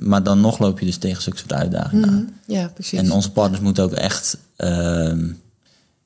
[0.00, 2.28] Maar dan nog loop je dus tegen zulke soort uitdagingen aan.
[2.46, 2.98] Ja, precies.
[2.98, 4.38] En onze partners moeten ook echt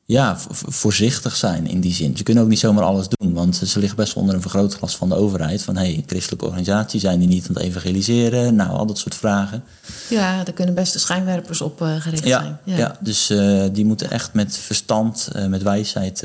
[0.05, 2.17] ja, voorzichtig zijn in die zin.
[2.17, 4.97] Ze kunnen ook niet zomaar alles doen, want ze liggen best wel onder een vergrootglas
[4.97, 5.62] van de overheid.
[5.62, 8.55] Van hey, christelijke organisatie, zijn die niet aan het evangeliseren?
[8.55, 9.65] Nou, al dat soort vragen.
[10.09, 12.79] Ja, daar kunnen best de schijnwerpers op eh, gericht Ja, zijn.
[12.79, 12.97] ja.
[13.01, 16.23] dus eh, die moeten echt met verstand, eh, met wijsheid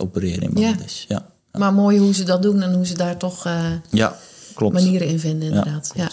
[0.00, 1.04] opereren in Bangladesh.
[1.08, 1.58] Ja, ja.
[1.58, 3.48] Maar mooi hoe ze dat doen en hoe ze daar toch
[3.90, 4.16] ja
[4.54, 4.74] klopt.
[4.74, 5.92] manieren in vinden, Ja, inderdaad.
[5.94, 6.08] Ja.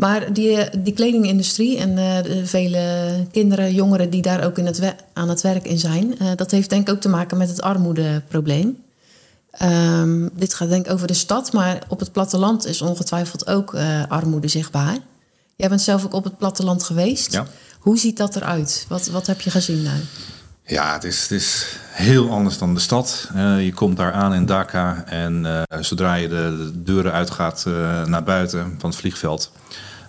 [0.00, 4.94] Maar die, die kledingindustrie en uh, de vele kinderen, jongeren die daar ook in het
[5.12, 7.62] aan het werk in zijn, uh, dat heeft denk ik ook te maken met het
[7.62, 8.82] armoedeprobleem.
[9.62, 13.74] Um, dit gaat denk ik over de stad, maar op het platteland is ongetwijfeld ook
[13.74, 14.96] uh, armoede zichtbaar.
[15.56, 17.32] Jij bent zelf ook op het platteland geweest.
[17.32, 17.46] Ja.
[17.78, 18.86] Hoe ziet dat eruit?
[18.88, 19.98] Wat, wat heb je gezien nou?
[20.64, 23.28] Ja, het is, het is heel anders dan de stad.
[23.36, 27.64] Uh, je komt daar aan in Dhaka en uh, zodra je de, de deuren uitgaat
[28.06, 29.52] naar buiten van het vliegveld,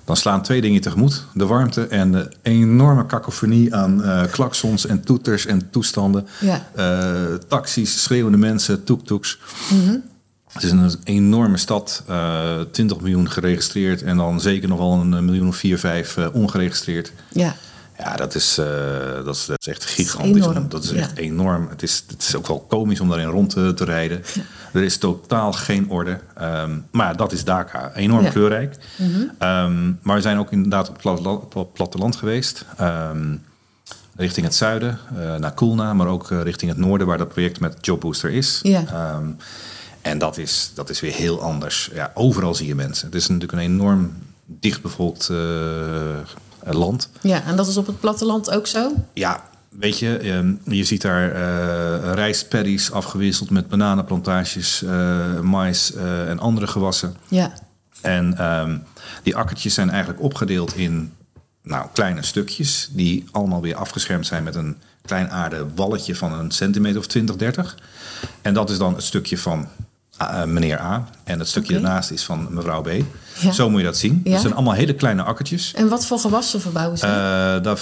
[0.05, 1.25] dan slaan twee dingen tegemoet.
[1.33, 6.27] De warmte en de enorme kakofonie aan klaksons en toeters en toestanden.
[6.39, 6.67] Ja.
[7.47, 9.39] taxis, schreeuwende mensen, toektoeks.
[9.71, 10.03] Mm -hmm.
[10.51, 12.03] Het is een enorme stad,
[12.71, 17.11] 20 miljoen geregistreerd en dan zeker nog wel een miljoen of 4, 5 ongeregistreerd.
[17.29, 17.55] Ja.
[18.03, 18.65] Ja, dat is, uh,
[19.25, 20.41] dat, is, dat is echt gigantisch.
[20.41, 20.69] Dat is enorm.
[20.69, 21.23] Dat is echt ja.
[21.23, 21.67] enorm.
[21.69, 24.21] Het is, het is ook wel komisch om daarin rond te, te rijden.
[24.33, 24.41] Ja.
[24.73, 26.19] Er is totaal geen orde.
[26.41, 27.91] Um, maar dat is Dhaka.
[27.93, 28.29] Enorm Ja.
[28.29, 28.75] kleurrijk.
[28.95, 29.21] Mhm.
[29.49, 31.03] Um, maar we zijn ook inderdaad op
[31.53, 32.65] het platteland, geweest.
[32.81, 33.43] Um,
[34.15, 35.93] richting het zuiden, uh, naar Kulna.
[35.93, 38.59] Maar ook uh, richting het noorden, waar dat project met Jobbooster is.
[38.63, 39.21] Ja.
[40.01, 41.89] En dat is, dat is weer heel anders.
[41.93, 43.05] Ja, overal zie je mensen.
[43.05, 44.13] Het is natuurlijk een enorm
[44.45, 45.29] dichtbevolkt
[46.69, 47.09] land.
[47.21, 48.91] Ja, en dat is op het platteland ook zo?
[49.13, 56.29] Ja, weet je, um, je ziet daar uh, rijstpaddies afgewisseld met bananenplantages, uh, mais uh,
[56.29, 57.15] en andere gewassen.
[57.27, 57.53] Ja.
[58.01, 58.83] En um,
[59.23, 61.13] die akkertjes zijn eigenlijk opgedeeld in
[61.63, 66.51] nou, kleine stukjes, die allemaal weer afgeschermd zijn met een klein aarde walletje van een
[66.51, 67.77] centimeter of 20, 30.
[68.41, 69.67] En dat is dan het stukje van
[70.21, 71.07] uh, meneer A.
[71.23, 72.89] En het stukje daarnaast is van mevrouw B.
[73.39, 73.51] Ja.
[73.51, 74.21] Zo moet je dat zien.
[74.23, 74.31] Ja.
[74.31, 75.73] Het zijn allemaal hele kleine akkertjes.
[75.73, 77.05] En wat voor gewassen verbouwen ze?
[77.05, 77.11] Uh,
[77.63, 77.77] daar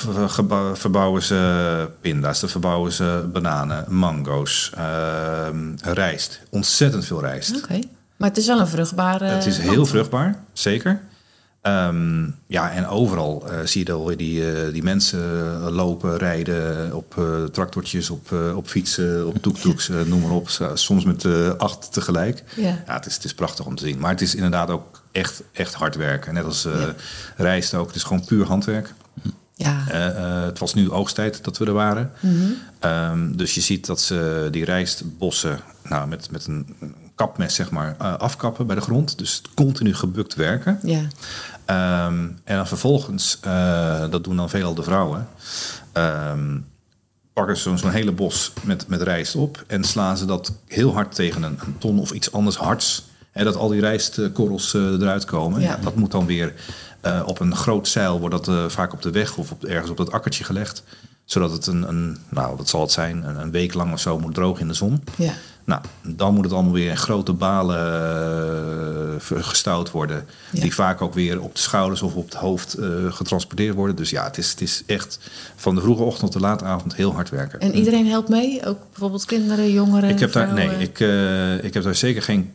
[0.78, 5.47] verbouwen ze pinda's, daar verbouwen ze bananen, mango's, uh,
[5.82, 6.41] rijst.
[6.49, 7.58] Ontzettend veel rijst.
[7.58, 7.80] Oké.
[8.17, 9.25] Maar het is wel een vruchtbare.
[9.25, 11.02] Het is heel vruchtbaar, zeker.
[11.69, 15.19] Um, ja, en overal uh, zie je alweer die, uh, die mensen
[15.71, 20.49] lopen, rijden op uh, tractortjes, op, op fietsen, op toektoeks, noem maar op.
[20.73, 21.25] Soms met
[21.58, 22.43] acht tegelijk.
[22.55, 22.84] Ja.
[22.86, 23.99] ja het, is, het is prachtig om te zien.
[23.99, 26.34] Maar het is inderdaad ook echt, echt hard werken.
[26.34, 26.93] Net als Ja.
[27.38, 27.88] rijst ook.
[27.88, 28.93] Het is gewoon puur handwerk.
[29.55, 29.84] Ja.
[30.45, 32.12] Het was nu oogsttijd dat we er waren.
[32.19, 32.34] Mhm.
[33.12, 36.75] Um, dus je ziet dat ze die rijstbossen nou, met, met een
[37.15, 39.17] kapmes zeg maar, afkappen bij de grond.
[39.17, 40.79] Dus continu gebukt werken.
[40.84, 41.01] Ja.
[41.71, 45.27] Um, en dan vervolgens, uh, dat doen dan veelal de vrouwen,
[45.93, 46.65] um,
[47.34, 51.15] pakken ze zo'n hele bos met, met rijst op en slaan ze dat heel hard
[51.15, 53.08] tegen een, een ton of iets anders hards.
[53.32, 55.62] En dat al die rijstkorrels uh, eruit komen.
[55.62, 55.79] Ja.
[55.82, 56.53] Dat moet dan weer
[57.05, 59.97] uh, op een groot zeil, wordt dat vaak op de weg of op, ergens op
[59.97, 60.84] dat akkertje gelegd.
[61.25, 64.19] Zodat het een, een nou wat zal het zijn, een, een week lang of zo
[64.19, 65.03] moet drogen in de zon.
[65.15, 65.34] Ja.
[65.69, 70.25] Nou, dan moet het allemaal weer in grote balen uh, gestouwd worden.
[70.51, 70.62] Ja.
[70.62, 73.95] Die vaak ook weer op de schouders of op het hoofd uh, getransporteerd worden.
[73.95, 75.19] Dus ja, het is, het is echt
[75.55, 77.60] van de vroege ochtend tot de late avond heel hard werken.
[77.60, 78.65] En iedereen helpt mee?
[78.65, 80.10] Ook bijvoorbeeld kinderen, jongeren?
[80.10, 82.53] Ik heb daar, nee, ik, uh, ik heb daar zeker geen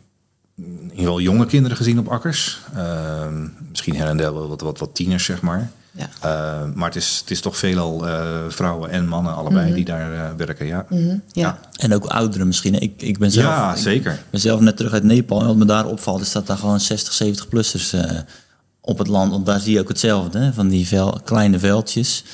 [0.57, 2.61] in ieder geval jonge kinderen gezien op akkers.
[2.77, 3.27] Uh,
[3.69, 5.71] misschien her en der wat, wat, wat tieners, zeg maar.
[5.97, 6.09] Ja.
[6.25, 9.75] Uh, maar het is, het is toch veelal uh, vrouwen en mannen allebei Mhm.
[9.75, 10.87] die daar uh, werken, ja.
[10.89, 11.23] Mm-hmm.
[11.33, 11.43] ja.
[11.43, 11.59] ja.
[11.77, 12.81] En ook ouderen misschien.
[12.81, 14.13] Ik, ik ben zelf, ja, zeker.
[14.13, 15.41] Ik ben zelf net terug uit Nepal.
[15.41, 18.19] En wat me daar opvalt is dat daar gewoon 60, 70-plussers uh,
[18.81, 19.31] op het land...
[19.31, 22.25] want daar zie je ook hetzelfde, hè, van die vel, kleine veldjes.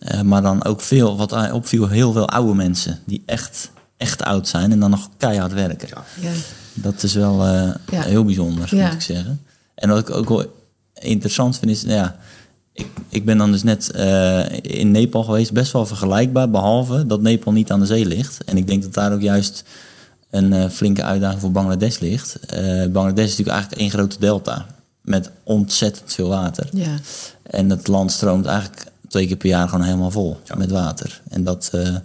[0.00, 2.98] Uh, maar dan ook veel, wat opviel, heel veel oude mensen...
[3.04, 5.88] die echt, echt oud zijn en dan nog keihard werken.
[5.88, 6.04] Ja.
[6.20, 6.32] Ja.
[6.74, 8.02] Dat is wel uh, ja.
[8.02, 9.40] heel bijzonder, moet ik zeggen.
[9.74, 10.64] En wat ik ook wel
[10.94, 11.82] interessant vind is...
[11.82, 12.16] Ja,
[12.76, 17.22] ik, ik ben dan dus net uh, in Nepal geweest, best wel vergelijkbaar, behalve dat
[17.22, 18.44] Nepal niet aan de zee ligt.
[18.44, 19.64] En ik denk dat daar ook juist
[20.30, 22.38] een uh, flinke uitdaging voor Bangladesh ligt.
[22.54, 24.66] Uh, Bangladesh is natuurlijk eigenlijk één grote delta
[25.00, 26.68] met ontzettend veel water.
[26.72, 26.96] Ja.
[27.42, 30.54] En het land stroomt eigenlijk twee keer per jaar gewoon helemaal vol ja.
[30.54, 31.20] met water.
[31.28, 31.96] En dat, uh,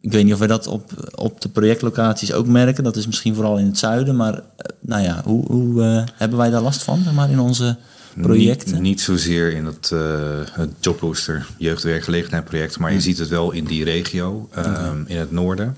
[0.00, 2.84] ik weet niet of we dat op, op de projectlocaties ook merken.
[2.84, 4.16] Dat is misschien vooral in het zuiden.
[4.16, 4.42] Maar
[4.80, 7.76] nou ja, hoe, hoe uh, hebben wij daar last van zeg maar, in onze
[8.20, 8.72] projecten?
[8.72, 10.00] Niet, niet zozeer in het, uh,
[10.50, 14.92] het Jobbooster jeugdwerkgelegenheid project, maar je ziet het wel in die regio, okay.
[15.06, 15.76] in het noorden.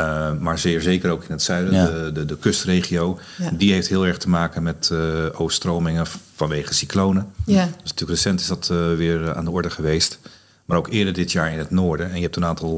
[0.00, 1.86] Uh, maar zeer zeker ook in het zuiden, ja.
[1.86, 3.18] de, de, de, kustregio.
[3.38, 3.50] Ja.
[3.50, 5.00] Die heeft heel erg te maken met uh,
[5.32, 7.26] overstromingen vanwege cyclonen.
[7.46, 7.64] Ja.
[7.64, 10.18] Dus natuurlijk recent is dat uh, weer aan de orde geweest.
[10.64, 12.10] Maar ook eerder dit jaar in het noorden.
[12.10, 12.76] En je hebt een aantal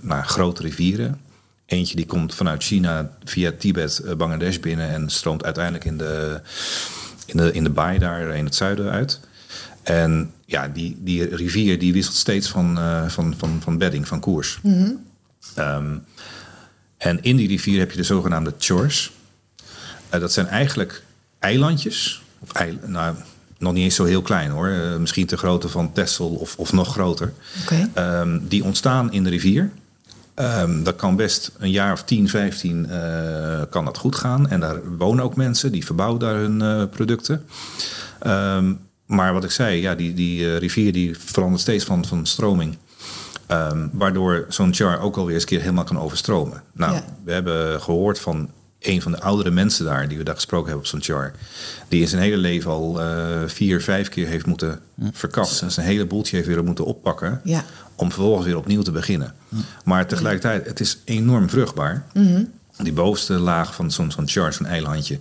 [0.00, 1.20] nou, grote rivieren.
[1.66, 6.40] Eentje die komt vanuit China via Tibet, Bangladesh binnen en stroomt uiteindelijk in de,
[7.26, 9.20] in de, in de baai daar in het zuiden uit.
[9.82, 14.20] En ja, die, die rivier die wisselt steeds van, uh, van, van, van bedding, van
[14.20, 14.58] koers.
[14.62, 15.04] Mm-hmm.
[15.58, 16.04] Um,
[16.96, 19.12] en in die rivier heb je de zogenaamde chores.
[20.14, 21.02] Uh, dat zijn eigenlijk
[21.38, 22.22] eilandjes.
[22.38, 23.14] Of eil, nou,
[23.58, 24.68] nog niet eens zo heel klein hoor.
[24.68, 27.32] Eh, misschien te grootte van Texel of, of nog groter.
[27.94, 29.70] Ehm, die ontstaan in de rivier.
[30.34, 34.48] Ehm, dat kan best een jaar of 10, 15 eh, kan dat goed gaan.
[34.48, 37.44] En daar wonen ook mensen, die verbouwen daar hun eh, producten.
[38.20, 38.72] Ehm,
[39.06, 42.76] maar wat ik zei, ja, die, die eh, rivier die verandert steeds van, van stroming.
[43.46, 46.62] Ehm, waardoor zo'n char ook alweer eens een keer helemaal kan overstromen.
[46.72, 47.04] Nou, Ja.
[47.24, 48.50] we hebben gehoord van
[48.86, 51.32] een van de oudere mensen daar, die we daar gesproken hebben op zo'n char.
[51.88, 54.80] Die in zijn hele leven al eh, vier, vijf keer heeft moeten
[55.12, 55.72] verkassen.
[55.72, 57.40] Zijn hele boeltje heeft weer moeten oppakken.
[57.44, 57.64] Ja.
[57.94, 59.34] Om vervolgens weer opnieuw te beginnen.
[59.84, 62.04] Maar tegelijkertijd, het is enorm vruchtbaar.
[62.82, 65.18] Die bovenste laag van zo'n zo'n char, zo'n eilandje.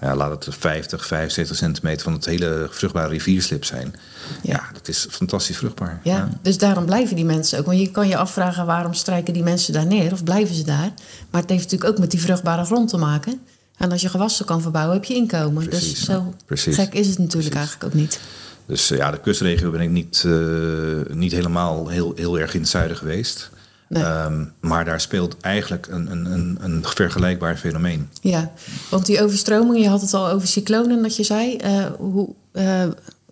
[0.00, 3.94] Ja, laat het 50, 75 centimeter van het hele vruchtbare rivierslip zijn.
[4.42, 4.52] Ja.
[4.52, 6.00] Ja, dat is fantastisch vruchtbaar.
[6.02, 7.66] Ja, dus daarom blijven die mensen ook.
[7.66, 10.92] Want je kan je afvragen waarom strijken die mensen daar neer of blijven ze daar.
[11.30, 13.40] Maar het heeft natuurlijk ook met die vruchtbare grond te maken.
[13.76, 15.68] En als je gewassen kan verbouwen, heb je inkomen.
[15.68, 16.74] Precies, dus zo precies.
[16.74, 17.54] gek is het natuurlijk Precies.
[17.54, 18.20] eigenlijk ook niet.
[18.66, 22.60] Dus eh, ja, de kustregio ben ik niet, eh, niet helemaal heel, heel erg in
[22.60, 23.50] het zuiden geweest.
[23.88, 24.02] Nee.
[24.02, 28.08] Ehm, maar daar speelt eigenlijk een, een, een, een vergelijkbaar fenomeen.
[28.20, 28.52] Ja,
[28.90, 31.56] want die overstromingen, je had het al over cyclonen dat je zei.
[31.56, 32.82] Eh, hoe, eh,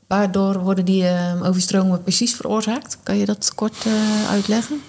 [0.07, 2.99] waardoor worden die eh, overstromingen precies veroorzaakt?
[3.03, 4.81] Kan je dat kort eh, uitleggen?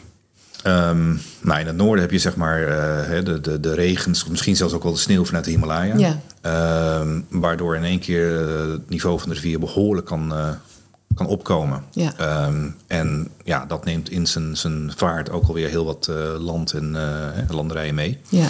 [0.63, 2.59] Ehm, nou, in het noorden heb je zeg maar
[3.23, 5.97] de, de, de regens, of misschien zelfs ook wel de sneeuw vanuit de Himalaya.
[5.97, 6.19] Ja.
[6.45, 8.31] Ehm, waardoor in één keer
[8.71, 10.49] het niveau van de rivier behoorlijk kan, eh,
[11.15, 11.83] kan opkomen.
[11.91, 12.13] Ja.
[12.17, 16.73] Ehm, en ja, dat neemt in zijn, zijn vaart ook alweer heel wat eh, land
[16.73, 18.19] en hè, landerijen mee.
[18.29, 18.47] Ja,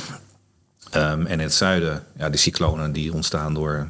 [0.95, 3.87] Ehm, en in het zuiden, ja, die cyclonen die ontstaan door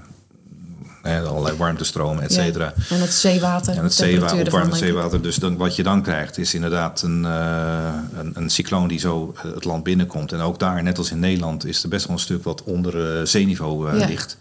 [1.03, 2.73] allerlei warmtestromen, et cetera.
[2.75, 2.95] Ja.
[2.95, 3.77] En het zeewater.
[3.77, 5.21] En het de zeewater, opwarmend zeewater.
[5.21, 9.33] Dus dan, wat je dan krijgt is inderdaad een, eh, een, een cycloon die zo
[9.37, 10.31] het land binnenkomt.
[10.31, 13.27] En ook daar, net als in Nederland, is er best wel een stuk wat onder
[13.27, 14.05] zeeniveau Ja.
[14.05, 14.37] ligt.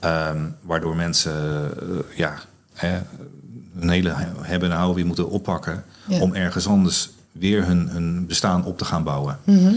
[0.00, 1.70] Ehm, waardoor mensen
[2.16, 2.38] ja,
[2.74, 2.98] hè,
[3.80, 5.84] een hele hebben en houden weer moeten oppakken...
[6.06, 6.20] Ja.
[6.20, 9.38] om ergens anders weer hun, hun bestaan op te gaan bouwen.
[9.44, 9.72] Mhm.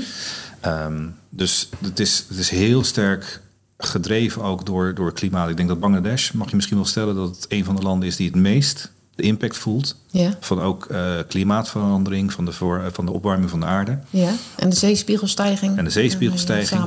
[0.60, 3.42] Ehm, dus het is, het is heel sterk
[3.78, 5.50] gedreven ook door, door klimaat.
[5.50, 8.08] Ik denk dat Bangladesh, mag je misschien wel stellen, dat het een van de landen
[8.08, 9.96] is die het meest de impact voelt.
[10.10, 14.00] Ja, Van ook eh, klimaatverandering, van de, voor, van de opwarming van de aarde.
[14.10, 14.32] ja.
[14.56, 15.78] En de zeespiegelstijging.
[15.78, 16.82] En de zeespiegelstijging.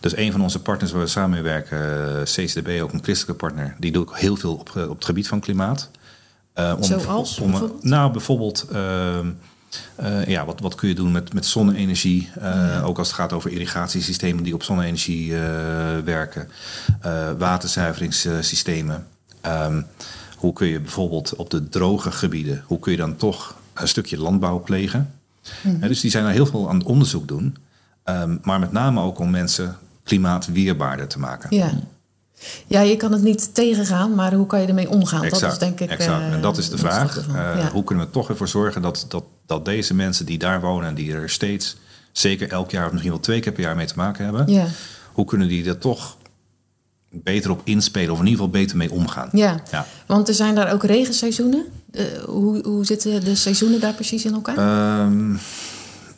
[0.00, 1.78] Dus een van onze partners waar we samen mee werken,
[2.16, 5.28] eh, CCDB, ook een christelijke partner, die doet ook heel veel op, op het gebied
[5.28, 5.90] van klimaat.
[6.52, 7.84] Eh, om, Zoals, om, bijvoorbeeld?
[7.84, 9.30] Nou, bijvoorbeeld, ehm,
[9.96, 12.30] eh, ja, wat, wat kun je doen met, met zonne-energie?
[12.40, 15.40] Eh, Ook als het gaat over irrigatiesystemen die op zonne-energie eh,
[16.04, 16.48] werken.
[17.00, 19.06] Eh, waterzuiveringssystemen.
[19.40, 19.82] Ehm,
[20.36, 24.18] hoe kun je bijvoorbeeld op de droge gebieden, hoe kun je dan toch een stukje
[24.18, 25.12] landbouw plegen?
[25.62, 27.56] Eh, dus die zijn er heel veel aan het onderzoek doen.
[28.04, 29.76] Ehm, maar met name ook om mensen
[30.08, 31.56] klimaatweerbaarder te maken.
[31.56, 31.70] Ja.
[32.66, 35.28] ja, je kan het niet tegengaan, maar hoe kan je ermee omgaan?
[35.28, 35.90] dat is denk ik.
[35.90, 36.20] exact.
[36.22, 37.26] eh, en dat is de vraag.
[37.34, 37.66] Eh.
[37.66, 40.94] Hoe kunnen we toch ervoor zorgen dat, dat, dat deze mensen die daar wonen en
[40.94, 41.76] die er steeds,
[42.12, 44.66] zeker elk jaar of misschien wel twee keer per jaar mee te maken hebben, Ja.
[45.12, 46.16] hoe kunnen die er toch
[47.10, 49.28] beter op inspelen of in ieder geval beter mee omgaan?
[49.32, 49.60] Ja.
[49.70, 49.86] Ja.
[50.06, 51.64] want er zijn daar ook regenseizoenen.
[51.92, 54.56] Eh, hoe, hoe zitten de seizoenen daar precies in elkaar?
[54.56, 55.34] Ehm,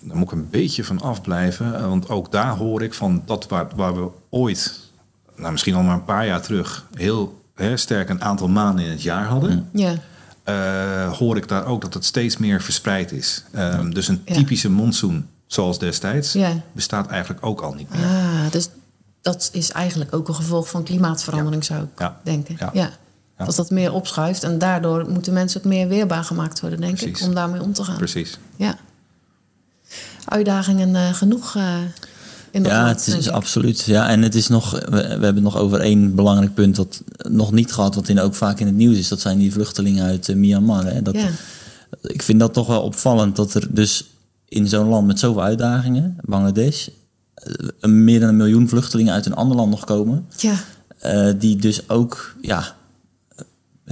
[0.01, 1.75] daar moet ik een beetje van afblijven.
[1.75, 4.79] eh, Want ook daar hoor ik van dat waar, waar we ooit,
[5.37, 8.91] nou misschien al maar een paar jaar terug, heel hè, sterk een aantal maanden in
[8.91, 9.69] het jaar hadden.
[9.73, 9.95] ja.
[10.45, 13.45] eh, hoor ik daar ook dat het steeds meer verspreid is.
[13.53, 14.35] Ehm, dus een Ja.
[14.35, 16.53] typische monsoon, zoals destijds, Ja.
[16.73, 18.05] bestaat eigenlijk ook al niet meer.
[18.07, 18.69] Ah, dus
[19.23, 22.57] dat is eigenlijk ook een gevolg van klimaatverandering, zou ik denken.
[22.73, 22.91] Ja.
[23.37, 27.21] Dat dat meer opschuift en daardoor moeten mensen ook meer weerbaar gemaakt worden, denk Precies.
[27.21, 27.97] ik, om daarmee om te gaan.
[27.97, 28.39] Precies.
[28.57, 28.75] Ja.
[30.25, 31.75] Uitdagingen eh, genoeg eh,
[32.51, 33.81] in dat Ja, land, het is absoluut.
[33.81, 37.03] Ja, en het is nog, we, we hebben het nog over één belangrijk punt dat
[37.29, 39.09] nog niet gehad, wat in, ook vaak in het nieuws is.
[39.09, 40.85] Dat zijn die vluchtelingen uit eh, Myanmar.
[40.85, 41.03] Hè.
[41.03, 41.29] Dat, Ja.
[42.03, 44.05] Ik vind dat toch wel opvallend dat er dus
[44.49, 46.89] in zo'n land met zoveel uitdagingen, Bangladesh,
[47.81, 50.27] meer dan een miljoen vluchtelingen uit een ander land nog komen.
[50.37, 50.55] Ja,
[51.33, 52.77] die dus ook ja,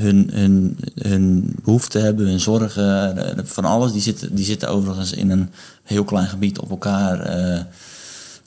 [0.00, 3.92] hun, hun, hun behoeften hebben, hun zorgen, eh, van alles.
[3.92, 5.48] Die zitten, die zitten overigens in een
[5.84, 7.20] heel klein gebied op elkaar.
[7.20, 7.60] eh,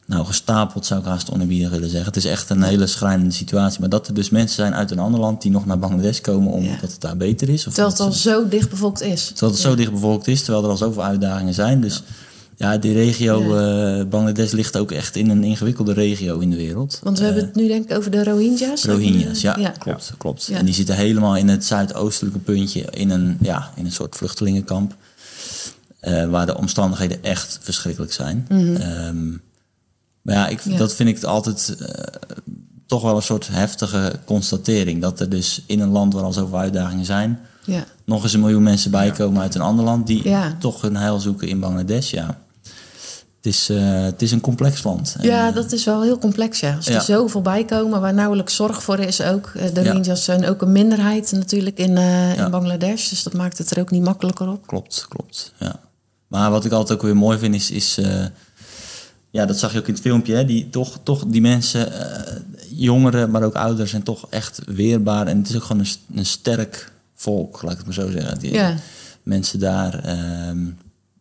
[0.05, 2.07] nou, gestapeld zou ik haast onerbiedig willen zeggen.
[2.07, 3.79] Het is echt een hele schrijnende situatie.
[3.79, 6.51] Maar dat er dus mensen zijn uit een ander land die nog naar Bangladesh komen
[6.51, 6.77] omdat Ja.
[6.81, 7.67] het daar beter is.
[7.67, 9.25] Of terwijl het al zo dichtbevolkt is.
[9.27, 11.81] terwijl het zo dicht bevolkt is, terwijl er al zoveel uitdagingen zijn.
[11.81, 12.01] Dus ja,
[12.79, 16.99] die regio eh, Bangladesh ligt ook echt in een ingewikkelde regio in de wereld.
[17.03, 18.83] Want we hebben het nu denk ik over de Rohingya's.
[18.85, 19.69] Rohingya's, ja, ja.
[19.69, 20.13] klopt.
[20.17, 20.45] klopt.
[20.45, 20.57] Ja.
[20.57, 24.95] En die zitten helemaal in het zuidoostelijke puntje in een, ja, in een soort vluchtelingenkamp.
[25.99, 28.45] eh, waar de omstandigheden echt verschrikkelijk zijn.
[28.49, 29.29] Ehm,
[30.21, 30.71] maar ja, ik, Mhm.
[30.71, 30.77] Ja.
[30.77, 31.75] dat vind ik het altijd.
[31.79, 31.87] eh,
[32.85, 35.01] toch wel een soort heftige constatering.
[35.01, 37.83] Dat er dus in een land waar al zoveel uitdagingen zijn, Ja.
[38.05, 40.55] nog eens een miljoen mensen bijkomen uit een ander land die Ja.
[40.59, 42.11] toch hun heil zoeken in Bangladesh.
[42.11, 42.39] Ja.
[43.41, 45.15] Het, is, eh, het is een complex land.
[45.21, 46.75] Ja, eh, dat is wel heel complex, ja.
[46.75, 46.95] Als Ja.
[46.95, 49.51] er zoveel bij komen waar nauwelijks zorg voor is ook.
[49.55, 49.87] Eh, De Ja.
[49.87, 52.45] Rohingyas zijn ook een minderheid natuurlijk in, Ja.
[52.45, 53.09] in Bangladesh.
[53.09, 54.67] Dus dat maakt het er ook niet makkelijker op.
[54.67, 55.53] Klopt, klopt.
[55.57, 55.79] Ja.
[56.27, 57.99] Maar wat ik altijd ook weer mooi vind is, is
[59.29, 61.91] ja, dat zag je ook in het filmpje, hè, die, toch, toch die mensen,
[62.69, 65.27] jongeren, maar ook ouderen, zijn toch echt weerbaar.
[65.27, 68.11] En het is ook gewoon een, st- een sterk volk, laat ik het maar zo
[68.11, 68.39] zeggen.
[68.39, 68.59] Die.
[69.23, 70.57] Mensen daar, ehm,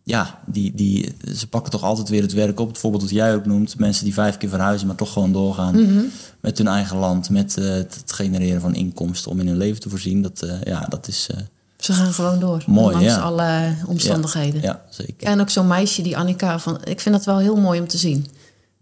[0.02, 2.68] ja, die, die, ze pakken toch altijd weer het werk op.
[2.68, 5.82] Het voorbeeld dat jij ook noemt, mensen die vijf keer verhuizen, maar toch gewoon doorgaan
[5.82, 6.04] Mhm.
[6.40, 9.88] met hun eigen land, met eh, het genereren van inkomsten om in hun leven te
[9.88, 10.22] voorzien.
[10.22, 11.36] Dat, eh, ja, dat is eh,
[11.76, 12.62] Ze gaan gewoon door.
[12.66, 13.20] Mooi, ondanks ja.
[13.20, 14.62] alle omstandigheden.
[14.62, 15.26] ja, zeker.
[15.26, 17.98] En ook zo'n meisje, die Annika, van, ik vind dat wel heel mooi om te
[17.98, 18.26] zien.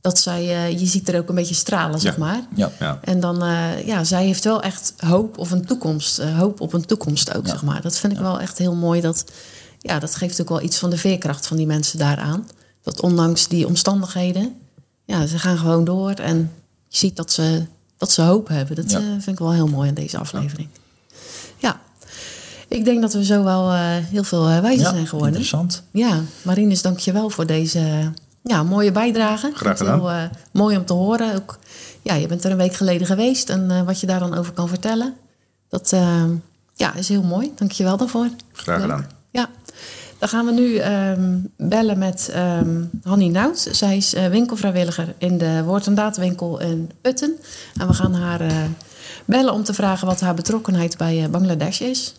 [0.00, 2.18] Dat zij, eh, je ziet er ook een beetje stralen, zeg Ja.
[2.18, 2.40] maar.
[2.54, 2.70] Ja.
[2.78, 2.98] Ja.
[3.02, 6.22] En dan, eh, ja, zij heeft wel echt hoop of een toekomst.
[6.22, 7.50] hoop op een toekomst ook, Ja.
[7.52, 7.83] zeg maar.
[7.83, 9.00] Dat vind ik wel echt heel mooi.
[9.00, 9.24] Dat,
[9.78, 12.48] ja, dat geeft ook wel iets van de veerkracht van die mensen daaraan.
[12.82, 14.56] Dat ondanks die omstandigheden,
[15.04, 16.10] ja, ze gaan gewoon door.
[16.10, 16.52] En
[16.88, 17.64] je ziet dat ze,
[17.96, 18.76] dat ze hoop hebben.
[18.76, 18.98] Dat Ja.
[18.98, 20.68] eh, vind ik wel heel mooi in deze aflevering.
[21.56, 21.80] Ja,
[22.68, 25.28] ik denk dat we zo wel eh, heel veel eh, wijzer Ja, zijn geworden.
[25.40, 25.82] interessant.
[25.90, 28.12] Ja, Marinus, dank je wel voor deze
[28.42, 29.50] ja, mooie bijdrage.
[29.54, 30.00] Graag gedaan.
[30.10, 31.34] Heel mooi om te horen.
[31.34, 31.58] Ook,
[32.02, 34.68] ja, je bent er een week geleden geweest en wat je daar dan over kan
[34.68, 35.14] vertellen.
[35.68, 35.90] Dat
[36.74, 37.52] ja, is heel mooi.
[37.56, 38.28] Dank je wel daarvoor.
[38.52, 39.06] Graag gedaan.
[40.18, 43.68] Dan gaan we nu ehm, bellen met ehm Hanny Nout.
[43.70, 47.37] Zij is eh, winkelvrijwilliger in de Woord en Daad winkel in Putten.
[47.76, 48.57] En we gaan haar eh,
[49.24, 52.14] bellen om te vragen wat haar betrokkenheid bij eh, Bangladesh is.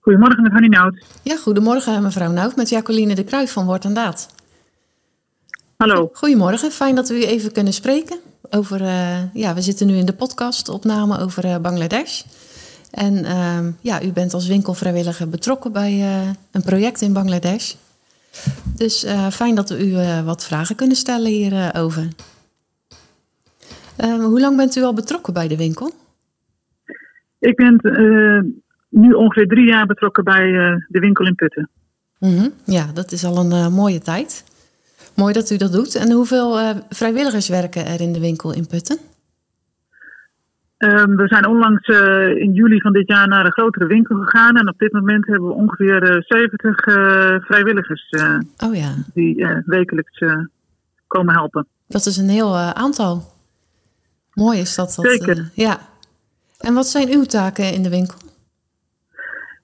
[0.00, 1.04] Goedemorgen met Hanny Nout.
[1.22, 4.28] Ja, goedemorgen mevrouw Nout met Jacqueline de Kruijf van Woord en Daad.
[5.76, 6.10] Hallo.
[6.12, 8.18] Goedemorgen, fijn dat we u even kunnen spreken.
[8.50, 8.80] Over,
[9.32, 12.22] ja, we zitten nu in de podcastopname over Bangladesh.
[12.90, 17.74] En ehm, ja, u bent als winkelvrijwilliger betrokken bij eh, een project in Bangladesh.
[18.76, 22.08] Dus eh, fijn dat we u eh, wat vragen kunnen stellen hierover.
[23.96, 25.92] Ehm hoe lang bent u al betrokken bij de winkel?
[27.38, 27.80] Ik ben
[28.88, 30.50] nu ongeveer drie jaar betrokken bij
[30.88, 31.70] de winkel in Putten.
[32.18, 34.44] Mhm, Ja, dat is al een mooie tijd.
[35.14, 35.94] Mooi dat u dat doet.
[35.94, 38.98] En hoeveel vrijwilligers werken er in de winkel in Putten?
[40.78, 44.56] Ehm, we zijn onlangs eh, in juli van dit jaar naar een grotere winkel gegaan.
[44.56, 46.94] En op dit moment hebben we ongeveer eh, 70 eh,
[47.40, 50.24] vrijwilligers eh, Oh ja, die wekelijks
[51.06, 51.66] komen helpen.
[51.86, 53.22] Dat is een heel aantal.
[54.32, 54.94] Mooi is dat.
[54.94, 55.50] dat Zeker.
[55.54, 55.78] ja.
[56.60, 58.18] En wat zijn uw taken in de winkel?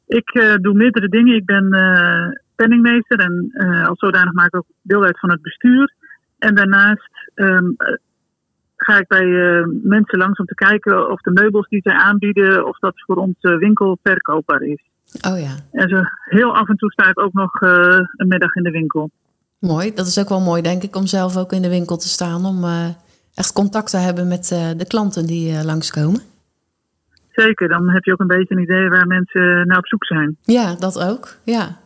[0.07, 1.37] Ik doe meerdere dingen.
[1.37, 1.69] Ik ben
[2.57, 3.53] penningmeester en
[3.89, 5.95] als zodanig maak ik ook deel uit van het bestuur.
[6.45, 7.95] En daarnaast ehm, eh,
[8.77, 12.67] ga ik bij eh, mensen langs om te kijken of de meubels die zij aanbieden,
[12.67, 14.83] of dat voor onze winkel verkoopbaar is.
[15.29, 18.55] Oh ja, En zo heel af en toe sta ik ook nog eh, een middag
[18.55, 19.11] in de winkel.
[19.59, 19.95] mooi.
[19.95, 22.45] Dat is ook wel mooi, denk ik, om zelf ook in de winkel te staan.
[22.45, 22.89] Om eh,
[23.35, 26.21] echt contact te hebben met eh, de klanten die eh, langskomen.
[27.33, 30.37] Zeker, dan heb je ook een beetje een idee waar mensen naar op zoek zijn.
[30.43, 31.37] Ja, dat ook.
[31.45, 31.79] Ja.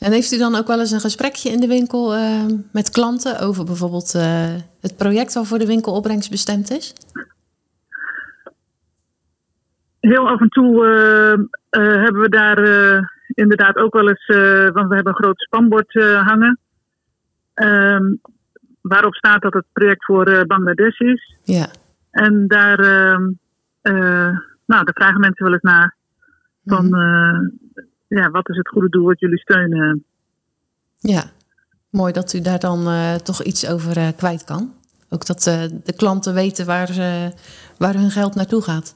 [0.00, 3.40] En heeft u dan ook wel eens een gesprekje in de winkel eh, met klanten
[3.40, 6.94] over bijvoorbeeld eh, het project waarvoor de winkel opbrengstbestemd is?
[10.00, 11.32] Heel af en toe eh,
[11.82, 13.02] eh, hebben we daar eh,
[13.34, 14.26] inderdaad ook wel eens,
[14.72, 16.58] want we hebben een groot spanbord hangen.
[17.54, 18.14] Ehm,
[18.80, 21.36] waarop staat dat het project voor Bangladesh is.
[21.42, 21.66] Ja,
[22.10, 23.30] En daar, ehm,
[24.66, 25.98] nou, daar vragen mensen wel eens naar.
[26.64, 27.38] Van, eh,
[28.18, 30.04] ja, wat is het goede doel wat jullie steunen?
[30.98, 31.22] ja.
[31.90, 34.72] Mooi dat u daar dan eh, toch iets over eh, kwijt kan.
[35.08, 37.30] Ook dat eh, de klanten weten waar, ze,
[37.78, 38.94] waar hun geld naartoe gaat.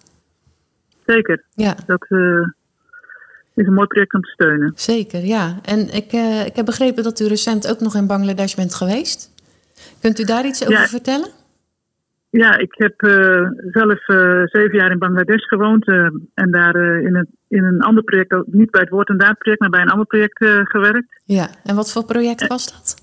[1.07, 2.03] Zeker, Ja, dat
[3.55, 4.73] is een mooi project om te steunen.
[4.77, 5.25] zeker.
[5.25, 5.59] Ja.
[5.63, 6.13] En ik,
[6.47, 9.31] ik heb begrepen dat u recent ook nog in Bangladesh bent geweest.
[10.01, 10.87] Kunt u daar iets over Ja.
[10.87, 11.29] vertellen?
[12.31, 12.95] Ja, ik heb
[13.73, 13.99] zelf
[14.51, 15.87] zeven jaar in Bangladesh gewoond.
[16.35, 19.39] en daar in, het, in een ander project, ook niet bij het Woord en Daad
[19.39, 21.21] project, maar bij een ander project eh, gewerkt.
[21.25, 21.49] Ja.
[21.65, 23.03] En wat voor project was dat?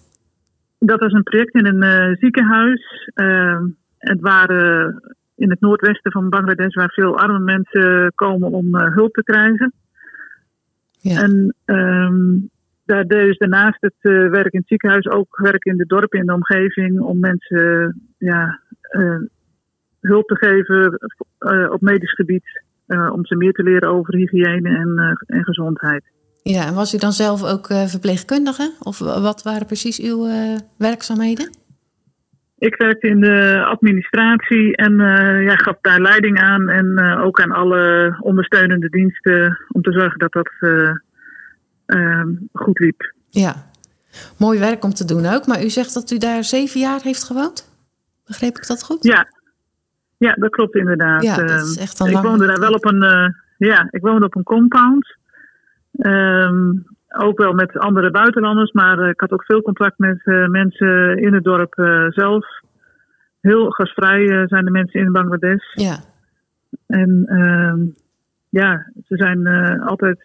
[0.80, 3.10] Dat was een project in een eh, ziekenhuis.
[3.14, 3.62] Eh,
[3.98, 5.02] het waren
[5.36, 9.74] in het noordwesten van Bangladesh, waar veel arme mensen komen om hulp te krijgen.
[11.00, 11.22] Ja.
[11.22, 12.38] En ehm,
[12.86, 16.26] daar deed dus daarnaast het werk in het ziekenhuis ook werk in de dorpen in
[16.26, 18.60] de omgeving om mensen ja,
[19.99, 20.99] hulp te geven
[21.72, 22.64] op medisch gebied.
[22.92, 26.04] Eh, om ze meer te leren over hygiëne en, eh, en gezondheid.
[26.44, 28.74] Ja, en was u dan zelf ook eh, verpleegkundige?
[28.80, 30.28] Of wa- wat waren precies uw
[30.78, 31.60] werkzaamheden?
[32.58, 37.42] Ik werkte in de administratie en uh, ja, gaf daar leiding aan en uh, ook
[37.42, 43.14] aan alle ondersteunende diensten om te zorgen dat dat uh, goed liep.
[43.30, 43.56] Ja,
[44.38, 45.48] mooi werk om te doen ook.
[45.48, 47.70] Maar u zegt dat u daar zeven jaar heeft gewoond?
[48.26, 49.04] Begreep ik dat goed?
[49.04, 49.28] Ja,
[50.28, 51.24] ja dat klopt inderdaad.
[51.24, 54.43] Ja, dat is echt ik woonde daar wel op een, ja, ik woonde op een
[54.43, 55.15] compound.
[55.91, 60.47] Um, ook wel met andere buitenlanders, maar uh, ik had ook veel contact met uh,
[60.47, 61.74] mensen in het dorp
[62.09, 62.45] zelf.
[63.39, 65.74] Heel gastvrij zijn de mensen in Bangladesh.
[65.74, 65.99] Ja.
[66.88, 67.80] En ehm,
[68.49, 69.47] ja, ze zijn
[69.82, 70.24] altijd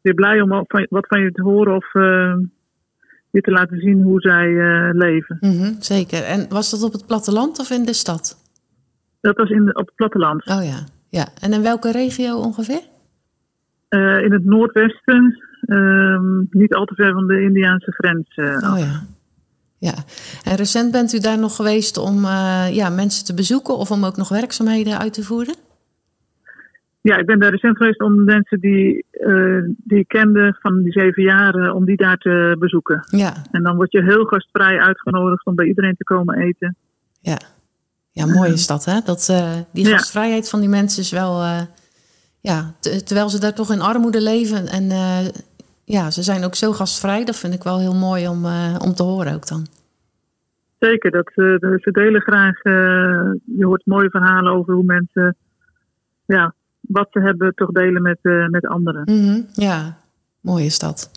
[0.00, 1.92] weer blij om van, wat van je te horen of
[3.30, 4.48] je te laten zien hoe zij
[4.92, 5.36] leven.
[5.40, 6.22] Mm -hmm, zeker.
[6.22, 8.45] En was dat op het platteland of in de stad?
[9.20, 10.46] Dat was in de, op het platteland.
[10.46, 10.84] Oh ja.
[11.08, 11.26] ja.
[11.40, 12.82] En in welke regio ongeveer?
[14.22, 18.36] in het noordwesten, Um, niet al te ver van de Indiaanse grens.
[18.36, 19.02] Uh, oh ja.
[19.78, 19.94] ja.
[20.44, 24.04] En recent bent u daar nog geweest om uh, ja, mensen te bezoeken of om
[24.04, 25.54] ook nog werkzaamheden uit te voeren?
[27.00, 30.92] Ja, ik ben daar recent geweest om mensen die, uh, die ik kende van die
[30.92, 33.04] zeven jaar, om die daar te bezoeken.
[33.10, 33.32] Ja.
[33.50, 36.76] En dan word je heel gastvrij uitgenodigd om bij iedereen te komen eten.
[37.20, 37.38] Ja,
[38.16, 39.00] ja mooi is dat, hè?
[39.04, 39.32] Dat,
[39.70, 40.50] die gastvrijheid ja.
[40.50, 41.42] van die mensen is wel
[42.40, 44.66] ja, terwijl ze daar toch in armoede leven.
[44.66, 45.28] En uh,
[45.84, 47.24] ja, ze zijn ook zo gastvrij.
[47.24, 48.44] Dat vind ik wel heel mooi om,
[48.78, 49.66] om te horen ook dan.
[50.78, 52.62] Zeker, dat, ze delen graag.
[52.62, 55.36] je hoort mooie verhalen over hoe mensen
[56.26, 58.18] ja, wat ze hebben toch delen met,
[58.50, 59.02] met anderen.
[59.04, 59.96] Mm -hmm, ja,
[60.40, 61.10] mooi is dat.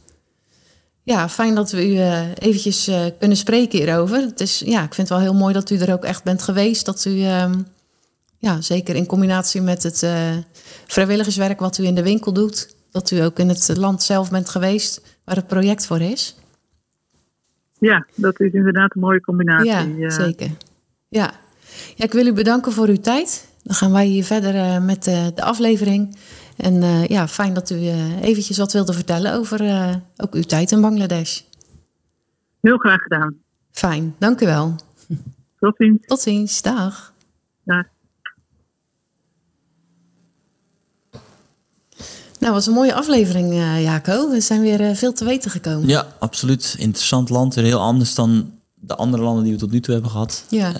[1.10, 2.00] Ja, fijn dat we u
[2.40, 4.18] eventjes kunnen spreken hierover.
[4.18, 6.42] Het is, ja, ik vind het wel heel mooi dat u er ook echt bent
[6.42, 6.86] geweest.
[6.86, 7.54] Dat u ehm,
[8.40, 10.38] ja, zeker in combinatie met het uh,
[10.88, 14.50] vrijwilligerswerk wat u in de winkel doet, dat u ook in het land zelf bent
[14.50, 16.36] geweest waar het project voor is.
[17.80, 19.70] Ja, dat is inderdaad een mooie combinatie.
[19.70, 20.50] Ja, uh, zeker.
[21.10, 21.32] Ja.
[21.96, 23.48] ja, ik wil u bedanken voor uw tijd.
[23.64, 26.18] Dan gaan wij hier verder uh, met de aflevering.
[26.60, 27.76] En ja, fijn dat u
[28.22, 29.62] eventjes wat wilde vertellen over
[30.18, 31.42] ook uw tijd in Bangladesh.
[32.62, 33.36] Heel graag gedaan.
[33.72, 34.76] Fijn, dank u wel.
[35.60, 36.06] Tot ziens.
[36.06, 37.14] Tot ziens, dag.
[37.64, 37.86] Dag.
[42.40, 44.30] Nou, was een mooie aflevering, uh, Jaco.
[44.30, 45.88] We zijn weer uh, veel te weten gekomen.
[45.88, 46.76] Ja, absoluut.
[46.78, 47.56] Interessant land.
[47.56, 50.46] Weer heel anders dan de andere landen die we tot nu toe hebben gehad.
[50.50, 50.80] Ja.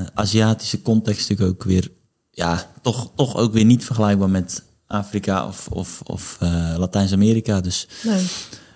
[0.00, 1.88] Uh, Aziatische context natuurlijk ook weer...
[2.30, 4.64] Ja, toch, toch ook weer niet vergelijkbaar met
[4.94, 6.38] Afrika of, of, of
[6.76, 7.60] Latijns-Amerika.
[7.60, 8.26] Dus nee.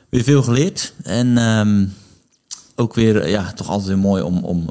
[0.09, 0.93] weer veel geleerd.
[1.03, 1.95] En um,
[2.77, 4.66] ook weer, ja, toch altijd weer mooi om, om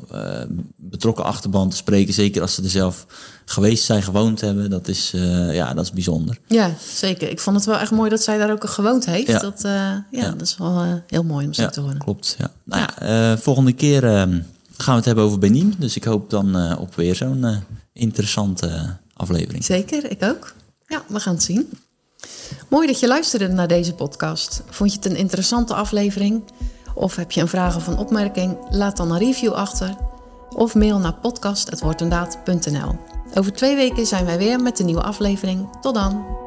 [0.75, 2.13] betrokken achterban te spreken.
[2.13, 3.05] Zeker als ze er zelf
[3.45, 4.69] geweest zijn, gewoond hebben.
[4.69, 6.37] Dat is, uh, ja, dat is bijzonder.
[6.47, 7.29] Ja, zeker.
[7.29, 9.27] Ik vond het wel echt mooi dat zij daar ook gewoond heeft.
[9.27, 9.39] Ja.
[9.39, 11.97] Dat, ja, ja, dat is wel heel mooi om zo ja, te horen.
[11.97, 12.51] Klopt, ja.
[12.63, 14.41] Nou ja, volgende keer gaan
[14.77, 15.75] we het hebben over Benin.
[15.77, 19.65] Dus ik hoop dan op weer zo'n interessante aflevering.
[19.65, 20.53] Zeker, ik ook.
[20.87, 21.69] Ja, we gaan het zien.
[22.69, 24.61] Mooi dat je luisterde naar deze podcast.
[24.69, 26.43] Vond je het een interessante aflevering?
[26.93, 28.57] Of heb je een vraag of een opmerking?
[28.69, 29.95] Laat dan een review achter.
[30.49, 32.99] Of mail naar podcast.wortendaad.nl
[33.33, 35.69] Over twee weken zijn wij weer met een nieuwe aflevering.
[35.81, 36.45] Tot dan!